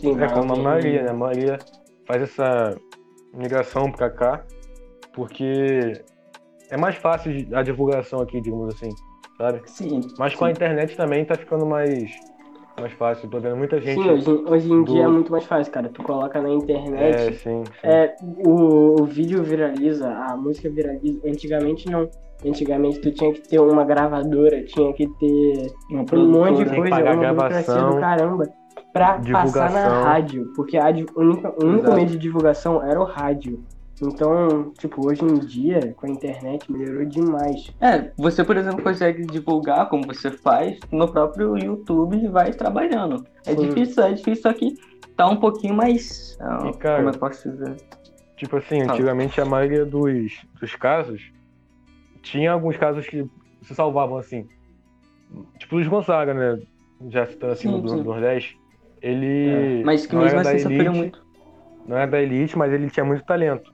Sim, 0.00 0.20
É 0.20 0.28
como 0.28 0.52
a 0.52 0.56
maioria, 0.56 1.02
né? 1.02 1.10
A 1.10 1.14
maioria 1.14 1.58
faz 2.06 2.22
essa 2.22 2.76
migração 3.34 3.90
pra 3.90 4.10
cá, 4.10 4.44
porque 5.12 5.92
é 6.70 6.76
mais 6.76 6.96
fácil 6.96 7.46
a 7.52 7.62
divulgação 7.62 8.20
aqui, 8.20 8.40
digamos 8.40 8.74
assim, 8.74 8.90
sabe? 9.36 9.62
Sim. 9.66 10.00
Mas 10.18 10.34
com 10.34 10.44
a 10.44 10.48
sim. 10.48 10.52
internet 10.52 10.96
também 10.96 11.24
tá 11.24 11.34
ficando 11.34 11.66
mais, 11.66 12.10
mais 12.80 12.92
fácil. 12.92 13.28
Tô 13.28 13.38
vendo 13.40 13.56
muita 13.56 13.80
gente. 13.80 14.02
Sim, 14.02 14.10
hoje, 14.10 14.30
hoje 14.46 14.72
em 14.72 14.82
do- 14.84 14.92
dia 14.92 15.04
é 15.04 15.08
muito 15.08 15.30
mais 15.32 15.44
fácil, 15.44 15.72
cara. 15.72 15.88
Tu 15.88 16.02
coloca 16.02 16.40
na 16.40 16.48
É, 16.48 16.52
internet, 16.54 17.34
sim. 17.36 17.64
sim. 17.64 17.72
é, 17.82 18.14
o, 18.46 19.02
o 19.02 19.04
vídeo 19.04 19.42
viraliza, 19.42 20.08
a 20.08 20.36
música 20.36 20.68
viraliza. 20.70 21.20
Antigamente 21.26 21.90
não. 21.90 22.08
Antigamente 22.46 23.00
tu 23.00 23.10
tinha 23.10 23.32
que 23.32 23.40
ter 23.48 23.58
uma 23.60 23.84
gravadora, 23.84 24.62
tinha 24.64 24.92
que 24.92 25.08
ter 25.18 25.72
Uma 25.90 26.04
um 26.12 26.30
monte 26.30 26.64
de 26.64 26.76
coisa, 26.76 26.94
uma 27.02 27.14
burocracia 27.16 27.74
gravação, 27.74 27.90
do 27.94 28.00
caramba. 28.00 28.44
Pra 28.92 29.14
passar 29.14 29.22
na 29.22 29.42
divulgação. 29.42 30.02
rádio. 30.04 30.52
Porque 30.54 30.76
a, 30.78 30.90
di- 30.92 31.06
o 31.16 31.20
único, 31.20 31.48
o 31.48 31.66
único 31.66 31.80
Exato. 31.84 31.94
meio 31.96 32.06
de 32.06 32.16
divulgação 32.18 32.82
era 32.82 32.98
o 33.00 33.04
rádio. 33.04 33.60
Então, 34.00 34.72
tipo, 34.78 35.02
hoje 35.02 35.24
em 35.24 35.38
dia, 35.38 35.92
com 35.96 36.06
a 36.06 36.10
internet, 36.10 36.70
melhorou 36.70 37.04
demais. 37.04 37.72
É, 37.80 38.10
você, 38.16 38.44
por 38.44 38.56
exemplo, 38.56 38.82
consegue 38.82 39.24
divulgar 39.26 39.88
como 39.88 40.06
você 40.06 40.30
faz 40.30 40.78
no 40.92 41.08
próprio 41.08 41.56
YouTube 41.58 42.16
e 42.16 42.28
vai 42.28 42.52
trabalhando. 42.52 43.24
É 43.44 43.54
Sim. 43.54 43.66
difícil, 43.66 44.02
é 44.04 44.12
difícil, 44.12 44.42
só 44.42 44.52
que 44.52 44.74
tá 45.16 45.28
um 45.28 45.36
pouquinho 45.36 45.74
mais. 45.74 46.36
ah, 46.40 46.68
E, 46.68 46.72
cara, 46.78 46.98
como 46.98 47.14
eu 47.14 47.18
posso 47.18 47.50
dizer? 47.50 47.76
Tipo 48.36 48.56
assim, 48.56 48.82
antigamente 48.82 49.40
a 49.40 49.44
maioria 49.44 49.84
dos, 49.84 50.32
dos 50.60 50.74
casos 50.76 51.32
tinha 52.22 52.52
alguns 52.52 52.76
casos 52.76 53.06
que 53.06 53.26
se 53.62 53.74
salvavam 53.74 54.16
assim. 54.16 54.46
Tipo 55.58 55.74
o 55.74 55.78
Luiz 55.78 55.88
Gonzaga, 55.88 56.32
né? 56.32 56.62
Já 57.08 57.26
citando 57.26 57.52
assim 57.52 57.68
Sim, 57.68 57.80
do, 57.82 57.88
sim. 57.88 58.02
Nordeste. 58.02 58.56
Ele 59.02 59.82
Mas 59.84 60.06
que 60.06 60.14
não 60.14 60.22
mesmo 60.22 60.40
assim 60.40 60.58
sofreu 60.58 60.80
elite, 60.80 60.96
muito. 60.96 61.22
não 61.86 61.96
era 61.96 62.10
da 62.10 62.20
elite, 62.20 62.56
mas 62.56 62.72
ele 62.72 62.90
tinha 62.90 63.04
muito 63.04 63.24
talento. 63.24 63.72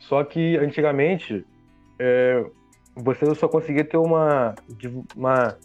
Só 0.00 0.22
que 0.24 0.56
antigamente 0.56 1.44
é, 1.98 2.44
você 2.96 3.34
só 3.34 3.48
conseguia 3.48 3.84
ter 3.84 3.96
uma, 3.96 4.56
uma 5.14 5.56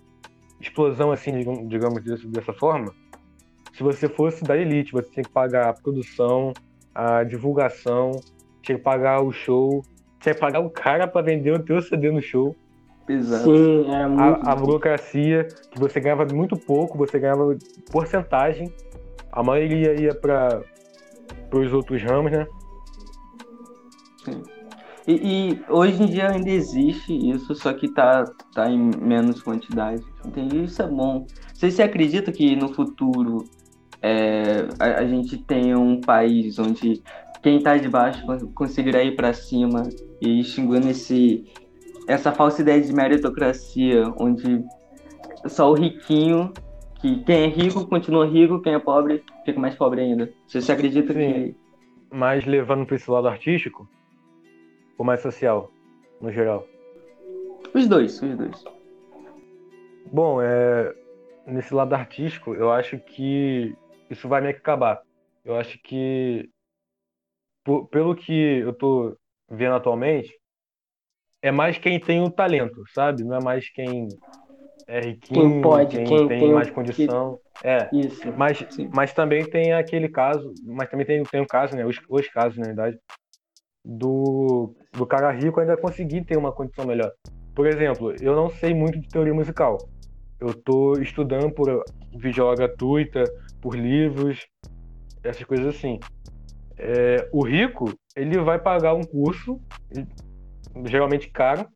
explosão 0.59 1.11
assim, 1.11 1.37
digam- 1.37 1.67
digamos 1.67 2.03
dessa 2.31 2.53
forma, 2.53 2.91
se 3.73 3.83
você 3.83 4.07
fosse 4.07 4.45
da 4.45 4.55
elite, 4.57 4.91
você 4.91 5.09
tinha 5.09 5.25
que 5.25 5.31
pagar 5.31 5.69
a 5.69 5.73
produção, 5.73 6.55
a 6.93 7.23
divulgação, 7.23 8.19
tinha 8.61 8.77
que 8.77 8.83
pagar 8.83 9.21
o 9.21 9.31
show, 9.31 9.83
tinha 10.21 10.35
que 10.35 10.41
pagar 10.41 10.59
o 10.59 10.69
cara 10.69 11.07
para 11.07 11.25
vender 11.25 11.51
o 11.51 11.63
teu 11.63 11.81
CD 11.81 12.11
no 12.11 12.21
show, 12.21 12.55
Exato. 13.09 13.43
Sim, 13.43 13.91
era 13.91 14.07
muito. 14.07 14.45
a, 14.45 14.51
a 14.51 14.55
burocracia, 14.55 15.53
que 15.71 15.77
você 15.79 15.99
ganhava 15.99 16.25
muito 16.25 16.55
pouco, 16.55 16.97
você 16.97 17.19
ganhava 17.19 17.57
porcentagem, 17.91 18.71
a 19.31 19.43
maioria 19.43 19.93
ia 19.95 20.13
para 20.13 20.61
os 21.51 21.73
outros 21.73 22.01
ramos, 22.01 22.31
né? 22.31 22.47
E, 25.07 25.13
e 25.13 25.61
hoje 25.69 26.01
em 26.01 26.05
dia 26.05 26.29
ainda 26.29 26.49
existe 26.49 27.13
isso, 27.13 27.53
só 27.55 27.73
que 27.73 27.89
tá, 27.89 28.25
tá 28.53 28.69
em 28.69 28.79
menos 28.79 29.41
quantidade. 29.41 30.03
Entende? 30.25 30.63
Isso 30.63 30.81
é 30.81 30.87
bom. 30.87 31.25
Você, 31.53 31.81
acredita 31.81 32.31
que 32.31 32.55
no 32.55 32.73
futuro 32.73 33.49
é, 34.01 34.67
a, 34.79 34.99
a 34.99 35.05
gente 35.05 35.37
tenha 35.37 35.77
um 35.77 35.99
país 36.01 36.57
onde 36.57 37.01
quem 37.41 37.61
tá 37.61 37.77
de 37.77 37.89
baixo 37.89 38.25
con- 38.25 38.51
conseguirá 38.53 39.03
ir 39.03 39.15
para 39.15 39.33
cima 39.33 39.89
e 40.21 40.39
extinguindo 40.39 40.89
esse, 40.89 41.43
essa 42.07 42.31
falsa 42.31 42.61
ideia 42.61 42.81
de 42.81 42.93
meritocracia, 42.93 44.13
onde 44.17 44.63
só 45.47 45.69
o 45.69 45.73
riquinho, 45.73 46.53
que 47.01 47.21
quem 47.25 47.43
é 47.43 47.47
rico 47.47 47.85
continua 47.85 48.25
rico, 48.25 48.61
quem 48.61 48.73
é 48.73 48.79
pobre 48.79 49.21
fica 49.45 49.59
mais 49.59 49.75
pobre 49.75 49.99
ainda. 49.99 50.31
Você 50.47 50.71
acredita 50.71 51.11
Sim. 51.11 51.19
que. 51.19 51.55
Mas 52.09 52.45
levando 52.45 52.85
para 52.85 52.95
esse 52.95 53.11
lado 53.11 53.27
artístico 53.27 53.89
ou 54.97 55.05
mais 55.05 55.21
social, 55.21 55.69
no 56.21 56.31
geral? 56.31 56.67
Os 57.73 57.87
dois, 57.87 58.21
os 58.21 58.37
dois. 58.37 58.63
Bom, 60.11 60.41
é, 60.41 60.93
nesse 61.47 61.73
lado 61.73 61.93
artístico, 61.93 62.53
eu 62.53 62.71
acho 62.71 62.99
que 62.99 63.75
isso 64.09 64.27
vai 64.27 64.41
meio 64.41 64.53
que 64.53 64.59
acabar. 64.59 65.01
Eu 65.43 65.55
acho 65.57 65.77
que, 65.83 66.49
pelo 67.91 68.15
que 68.15 68.59
eu 68.59 68.73
tô 68.73 69.17
vendo 69.49 69.75
atualmente, 69.75 70.31
é 71.41 71.51
mais 71.51 71.77
quem 71.77 71.99
tem 71.99 72.21
o 72.21 72.29
talento, 72.31 72.83
sabe? 72.93 73.23
Não 73.23 73.35
é 73.35 73.39
mais 73.39 73.69
quem 73.69 74.07
é 74.87 74.99
riquinho, 75.01 75.49
Quem 75.51 75.61
pode, 75.61 75.97
quem 75.97 76.07
quem 76.07 76.27
tem 76.27 76.51
o- 76.51 76.55
mais 76.55 76.69
condição. 76.69 77.39
É, 77.63 77.89
Isso. 77.93 78.31
mas, 78.37 78.57
Sim. 78.69 78.89
mas 78.93 79.13
também 79.13 79.49
tem 79.49 79.73
aquele 79.73 80.09
caso, 80.09 80.53
mas 80.63 80.89
também 80.89 81.05
tem, 81.05 81.23
tem 81.23 81.41
o 81.41 81.47
caso, 81.47 81.75
né? 81.75 81.85
Os, 81.85 81.97
os 82.09 82.27
casos, 82.29 82.57
na 82.57 82.67
verdade, 82.67 82.99
do, 83.83 84.73
do 84.91 85.05
cara 85.05 85.31
rico 85.31 85.59
ainda 85.59 85.75
conseguir 85.75 86.23
ter 86.23 86.37
uma 86.37 86.51
condição 86.51 86.85
melhor. 86.85 87.11
Por 87.53 87.67
exemplo, 87.67 88.15
eu 88.21 88.35
não 88.35 88.49
sei 88.49 88.73
muito 88.73 88.99
de 88.99 89.07
teoria 89.07 89.33
musical. 89.33 89.77
Eu 90.39 90.53
tô 90.53 90.93
estudando 90.99 91.51
por 91.51 91.83
videoaula 92.15 92.55
gratuita, 92.55 93.23
por 93.61 93.75
livros, 93.75 94.47
essas 95.23 95.43
coisas 95.43 95.67
assim. 95.67 95.99
É, 96.77 97.27
o 97.31 97.43
rico, 97.43 97.93
ele 98.15 98.37
vai 98.39 98.59
pagar 98.59 98.93
um 98.93 99.03
curso, 99.03 99.59
geralmente 100.85 101.29
caro, 101.29 101.67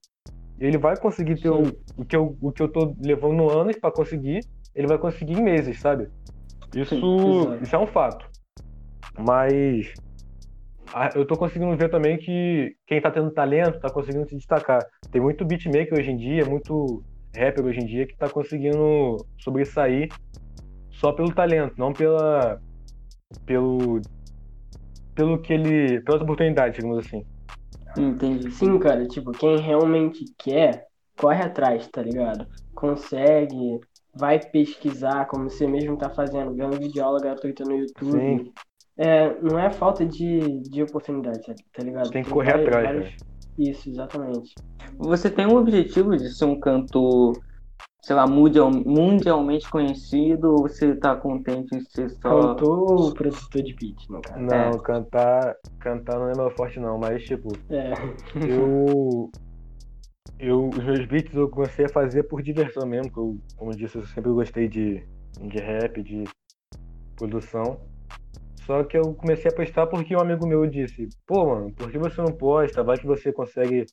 ele 0.59 0.77
vai 0.77 0.97
conseguir 0.97 1.39
ter 1.39 1.49
o, 1.49 1.63
o, 1.95 2.03
que 2.03 2.15
eu, 2.15 2.35
o 2.41 2.51
que 2.51 2.61
eu 2.61 2.67
tô 2.67 2.95
levando 2.99 3.49
anos 3.49 3.77
para 3.77 3.91
conseguir, 3.91 4.39
ele 4.73 4.87
vai 4.87 4.97
conseguir 4.97 5.33
em 5.33 5.43
meses, 5.43 5.79
sabe? 5.79 6.09
Isso, 6.75 6.95
exato. 6.95 7.63
isso 7.63 7.75
é 7.75 7.79
um 7.79 7.87
fato. 7.87 8.29
Mas 9.17 9.93
eu 11.15 11.25
tô 11.25 11.35
conseguindo 11.35 11.75
ver 11.75 11.89
também 11.89 12.17
que 12.17 12.75
quem 12.85 13.01
tá 13.01 13.11
tendo 13.11 13.31
talento 13.31 13.79
tá 13.79 13.89
conseguindo 13.89 14.27
se 14.27 14.35
destacar. 14.35 14.85
Tem 15.11 15.21
muito 15.21 15.45
beatmaker 15.45 15.97
hoje 15.97 16.11
em 16.11 16.17
dia, 16.17 16.45
muito 16.45 17.03
rapper 17.35 17.65
hoje 17.65 17.79
em 17.79 17.85
dia 17.85 18.07
que 18.07 18.17
tá 18.17 18.29
conseguindo 18.29 19.25
sobressair 19.39 20.09
só 20.91 21.11
pelo 21.11 21.33
talento, 21.33 21.75
não 21.77 21.93
pela 21.93 22.59
pelo 23.45 24.01
pelo 25.15 25.41
que 25.41 25.53
ele 25.53 26.01
pelas 26.01 26.21
oportunidades, 26.21 26.75
digamos 26.77 27.05
assim. 27.05 27.23
Entendi. 27.97 28.51
Sim, 28.51 28.77
cara, 28.79 29.07
tipo, 29.07 29.31
quem 29.31 29.57
realmente 29.57 30.25
quer, 30.37 30.85
corre 31.17 31.43
atrás, 31.43 31.87
tá 31.87 32.01
ligado? 32.01 32.45
Consegue, 32.75 33.79
vai 34.15 34.39
pesquisar, 34.39 35.25
como 35.25 35.49
você 35.49 35.67
mesmo 35.67 35.97
tá 35.97 36.09
fazendo, 36.09 36.53
vendo 36.53 36.77
videoaula 36.77 37.19
gratuita 37.19 37.63
no 37.63 37.75
YouTube. 37.75 38.11
Sim. 38.11 38.53
É, 38.97 39.39
não 39.41 39.59
é 39.59 39.69
falta 39.69 40.05
de, 40.05 40.59
de 40.61 40.81
oportunidade, 40.83 41.41
tá 41.73 41.83
ligado? 41.83 42.09
Tem 42.09 42.23
que 42.23 42.29
correr 42.29 42.51
vários- 42.53 42.67
atrás, 42.67 42.95
vários- 42.95 43.15
Isso, 43.57 43.89
exatamente. 43.89 44.55
Você 44.97 45.29
tem 45.29 45.45
um 45.45 45.55
objetivo 45.57 46.15
de 46.17 46.29
ser 46.35 46.45
um 46.45 46.59
cantor, 46.59 47.39
sei 48.01 48.15
lá, 48.15 48.25
mundial, 48.25 48.71
mundialmente 48.71 49.69
conhecido 49.69 50.51
ou 50.51 50.61
você 50.63 50.95
tá 50.95 51.15
contente 51.15 51.75
em 51.75 51.81
ser 51.81 52.09
só. 52.09 52.29
Cantor 52.49 52.79
ou 52.79 53.13
produtor 53.13 53.61
de 53.61 53.75
beat, 53.75 53.97
no 54.09 54.21
caso? 54.21 54.39
Não, 54.41 54.77
cantar 54.79 55.55
cantar 55.79 56.17
não 56.19 56.29
é 56.29 56.35
meu 56.35 56.49
forte 56.51 56.79
não, 56.79 56.97
mas 56.97 57.23
tipo, 57.23 57.51
É, 57.69 57.91
eu 58.47 59.29
eu 60.39 60.69
os 60.69 60.83
meus 60.83 61.05
beats 61.05 61.33
eu 61.35 61.49
comecei 61.49 61.85
a 61.85 61.89
fazer 61.89 62.23
por 62.23 62.41
diversão 62.41 62.85
mesmo, 62.85 63.11
eu, 63.15 63.37
como 63.55 63.71
eu 63.71 63.75
disse, 63.75 63.95
eu 63.95 64.05
sempre 64.07 64.31
gostei 64.31 64.67
de 64.67 65.03
de 65.39 65.59
rap, 65.59 66.01
de 66.01 66.23
produção. 67.15 67.79
Só 68.67 68.83
que 68.83 68.97
eu 68.97 69.15
comecei 69.15 69.49
a 69.49 69.53
postar 69.55 69.87
porque 69.87 70.13
um 70.13 70.19
amigo 70.19 70.45
meu 70.45 70.67
disse: 70.67 71.07
Pô, 71.25 71.45
mano, 71.45 71.73
por 71.73 71.89
que 71.89 71.97
você 71.97 72.21
não 72.21 72.33
posta? 72.33 72.83
Vai 72.83 72.97
que 72.97 73.07
você 73.07 73.31
consegue 73.31 73.85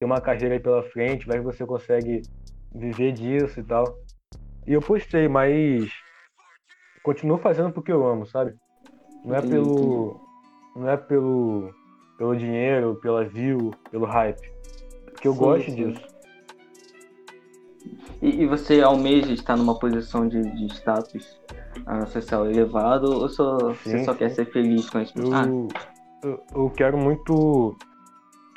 ter 0.00 0.04
uma 0.04 0.20
carreira 0.20 0.56
aí 0.56 0.60
pela 0.60 0.82
frente, 0.82 1.28
vai 1.28 1.38
que 1.38 1.44
você 1.44 1.64
consegue 1.64 2.22
viver 2.74 3.12
disso 3.12 3.60
e 3.60 3.62
tal. 3.62 3.96
E 4.66 4.72
eu 4.72 4.82
postei, 4.82 5.28
mas 5.28 5.88
continuo 7.04 7.38
fazendo 7.38 7.70
porque 7.72 7.92
eu 7.92 8.04
amo, 8.04 8.26
sabe? 8.26 8.56
Não 9.24 9.36
é 9.36 9.40
pelo. 9.40 10.20
Não 10.74 10.90
é 10.90 10.96
pelo. 10.96 11.72
pelo 12.18 12.36
dinheiro, 12.36 12.96
pela 12.96 13.24
view, 13.24 13.70
pelo 13.92 14.06
hype. 14.06 14.50
Porque 15.12 15.28
eu 15.28 15.34
Sim, 15.34 15.38
gosto 15.38 15.70
sim. 15.70 15.92
disso. 15.92 16.15
E, 18.22 18.42
e 18.42 18.46
você 18.46 18.80
almeja 18.80 19.32
estar 19.32 19.56
numa 19.56 19.78
posição 19.78 20.26
de, 20.26 20.42
de 20.42 20.66
status 20.74 21.38
ah, 21.84 22.06
social 22.06 22.46
elevado 22.46 23.12
ou 23.12 23.28
só, 23.28 23.58
você 23.58 23.98
Sim, 23.98 24.04
só 24.04 24.14
quer 24.14 24.30
sim. 24.30 24.36
ser 24.36 24.52
feliz 24.52 24.88
com 24.88 25.00
isso? 25.00 25.12
Eu, 25.16 25.34
Ah, 25.34 25.46
eu, 26.22 26.42
eu 26.54 26.70
quero 26.70 26.96
muito. 26.96 27.76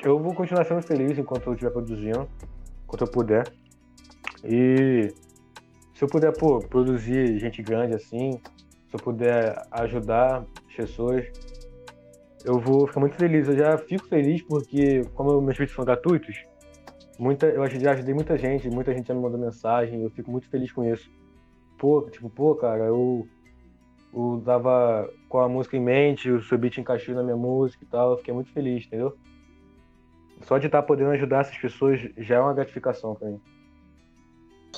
Eu 0.02 0.18
vou 0.18 0.34
continuar 0.34 0.64
sendo 0.64 0.82
feliz 0.82 1.18
enquanto 1.18 1.46
eu 1.46 1.52
estiver 1.52 1.70
produzindo, 1.70 2.26
enquanto 2.84 3.02
eu 3.02 3.10
puder. 3.10 3.52
E 4.42 5.12
se 5.94 6.04
eu 6.04 6.08
puder, 6.08 6.32
pô, 6.32 6.60
produzir 6.60 7.38
gente 7.38 7.62
grande 7.62 7.94
assim, 7.94 8.40
se 8.88 8.94
eu 8.94 8.98
puder 8.98 9.62
ajudar 9.70 10.46
as 10.68 10.74
pessoas, 10.74 11.26
eu 12.44 12.58
vou 12.58 12.86
ficar 12.86 13.00
muito 13.00 13.16
feliz. 13.16 13.46
Eu 13.46 13.56
já 13.56 13.76
fico 13.76 14.08
feliz 14.08 14.42
porque, 14.42 15.04
como 15.14 15.40
meus 15.42 15.58
vídeos 15.58 15.76
são 15.76 15.84
gratuitos, 15.84 16.44
muita, 17.20 17.46
eu 17.46 17.68
já 17.68 17.92
ajudei 17.92 18.14
muita 18.14 18.36
gente, 18.38 18.70
muita 18.70 18.94
gente 18.94 19.06
já 19.06 19.14
me 19.14 19.20
mandou 19.20 19.38
mensagem, 19.38 20.02
eu 20.02 20.10
fico 20.10 20.30
muito 20.30 20.48
feliz 20.48 20.72
com 20.72 20.82
isso. 20.82 21.10
Pô, 21.78 22.08
tipo, 22.10 22.30
pô, 22.30 22.54
cara, 22.54 22.84
eu, 22.84 23.28
eu 24.12 24.42
tava 24.44 25.08
com 25.28 25.38
a 25.38 25.48
música 25.48 25.76
em 25.76 25.80
mente, 25.80 26.30
o 26.30 26.42
seu 26.42 26.56
beat 26.56 26.78
encaixou 26.78 27.14
na 27.14 27.22
minha 27.22 27.36
música 27.36 27.84
e 27.84 27.86
tal, 27.86 28.12
eu 28.12 28.18
fiquei 28.18 28.32
muito 28.32 28.50
feliz, 28.52 28.86
entendeu? 28.86 29.16
Só 30.42 30.56
de 30.56 30.66
estar 30.66 30.82
podendo 30.82 31.10
ajudar 31.10 31.42
essas 31.42 31.58
pessoas 31.58 32.00
já 32.16 32.36
é 32.36 32.40
uma 32.40 32.54
gratificação 32.54 33.14
pra 33.14 33.28
mim. 33.28 33.40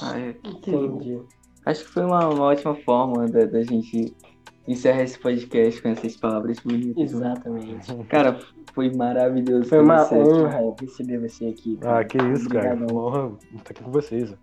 ah, 0.03 0.19
é. 0.19 0.31
entendi. 0.45 1.23
Acho 1.65 1.85
que 1.85 1.91
foi 1.91 2.05
uma, 2.05 2.29
uma 2.29 2.45
ótima 2.47 2.75
forma 2.75 3.29
da, 3.29 3.45
da 3.45 3.63
gente 3.63 4.17
encerrar 4.69 5.03
esse 5.03 5.19
podcast 5.19 5.83
com 5.83 5.89
essas 5.89 6.17
palavras 6.17 6.59
bonitas. 6.61 6.97
né? 6.97 7.03
Exatamente. 7.33 7.95
Cara, 8.09 8.39
foi 8.75 8.93
maravilhoso. 8.95 9.69
Foi 9.69 9.81
uma 9.81 9.99
você 9.99 10.15
aqui. 10.15 10.29
honra 10.31 10.75
receber 10.81 11.19
você 11.19 11.47
aqui. 11.47 11.77
cara. 11.79 12.01
Ah, 12.01 12.05
que 12.05 12.17
isso, 12.19 12.49
cara. 12.49 12.73
Obrigadão. 12.75 12.97
Uma 12.97 13.07
honra 13.07 13.33
estar 13.57 13.71
aqui 13.71 13.83
com 13.85 13.91
vocês. 13.91 14.35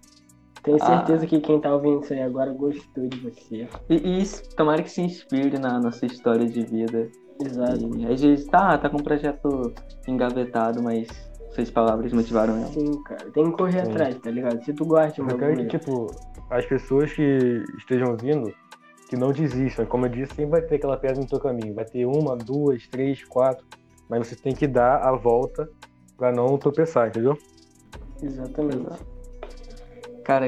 Tenho 0.62 0.78
Ah. 0.82 0.86
certeza 0.86 1.26
que 1.26 1.40
quem 1.40 1.60
tá 1.62 1.74
ouvindo 1.74 2.04
isso 2.04 2.14
aí 2.14 2.22
agora 2.22 2.52
gostou 2.54 3.08
de 3.08 3.18
você. 3.22 3.68
E, 3.90 3.96
e 3.96 4.22
isso, 4.22 4.44
tomara 4.58 4.84
que 4.84 4.92
se 4.92 5.02
inspire 5.02 5.58
na 5.58 5.80
nossa 5.80 6.06
história 6.06 6.46
de 6.46 6.64
vida. 6.66 7.10
Exato. 7.42 7.90
E, 7.98 8.06
às 8.12 8.22
vezes 8.22 8.46
tá, 8.48 8.78
tá 8.78 8.90
com 8.90 8.98
um 8.98 9.04
projeto 9.04 9.74
engavetado, 10.06 10.84
mas 10.84 11.08
suas 11.56 11.72
palavras 11.72 12.12
motivaram 12.12 12.58
ela. 12.58 12.66
Sim, 12.68 13.02
cara. 13.04 13.32
Tem 13.32 13.46
que 13.46 13.52
correr 13.58 13.86
Sim. 13.86 13.92
atrás, 13.92 14.20
tá 14.20 14.30
ligado? 14.30 14.62
Se 14.66 14.74
tu 14.74 14.86
gosta 14.86 15.22
Eu 15.22 15.38
quero 15.38 15.56
que, 15.56 15.78
tipo, 15.80 16.08
as 16.50 16.66
pessoas 16.66 17.14
que 17.14 17.64
estejam 17.78 18.10
ouvindo, 18.12 18.54
que 19.10 19.18
não 19.18 19.34
desistam. 19.34 19.86
Como 19.88 20.06
eu 20.06 20.10
disse, 20.10 20.36
sempre 20.36 20.52
vai 20.52 20.62
ter 20.62 20.76
aquela 20.76 20.96
pedra 20.96 21.20
no 21.20 21.28
teu 21.28 21.40
caminho. 21.40 21.74
Vai 21.74 21.84
ter 21.84 22.06
uma, 22.06 22.38
duas, 22.38 22.88
três, 22.88 23.24
quatro. 23.26 23.66
Mas 24.08 24.28
você 24.28 24.36
tem 24.36 24.54
que 24.56 24.68
dar 24.68 24.98
a 24.98 25.12
volta 25.16 25.70
pra 26.16 26.32
não 26.32 26.58
tropeçar, 26.58 27.08
entendeu? 27.10 27.38
Exatamente. 28.22 28.88
Cara, 30.24 30.48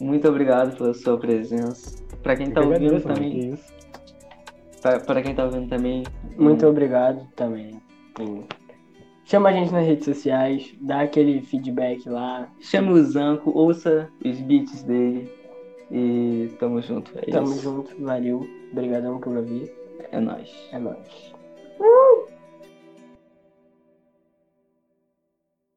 muito 0.00 0.26
obrigado 0.28 0.76
pela 0.76 0.94
sua 0.94 1.18
presença. 1.18 2.00
Pra 2.22 2.34
quem 2.36 2.50
tá 2.50 2.60
que 2.62 2.66
ouvindo 2.66 2.96
agradeço, 2.96 3.08
mano, 3.08 3.14
também, 3.14 3.58
pra 5.06 5.22
quem 5.22 5.34
tá 5.34 5.44
ouvindo 5.44 5.68
também. 5.68 6.02
Muito 6.38 6.66
obrigado 6.66 7.26
também. 7.36 7.80
por- 8.14 8.44
Chama 9.24 9.50
a 9.50 9.52
gente 9.52 9.72
nas 9.72 9.86
redes 9.86 10.04
sociais, 10.04 10.74
dá 10.80 11.02
aquele 11.02 11.40
feedback 11.42 12.08
lá. 12.08 12.48
Chame 12.60 12.90
o 12.90 13.02
Zanco, 13.04 13.50
ouça 13.56 14.08
os 14.24 14.40
beats 14.40 14.82
dele. 14.82 15.30
E 15.90 16.50
tamo 16.58 16.80
junto. 16.80 17.10
É 17.16 17.30
tamo 17.30 17.52
isso. 17.52 17.62
junto, 17.62 17.90
valeu. 18.02 18.46
Obrigadão 18.72 19.18
por 19.18 19.36
ouvir. 19.36 19.72
É 20.12 20.20
nóis. 20.20 20.50
É 20.72 20.78
nóis. 20.78 21.32
Uh! 21.80 22.09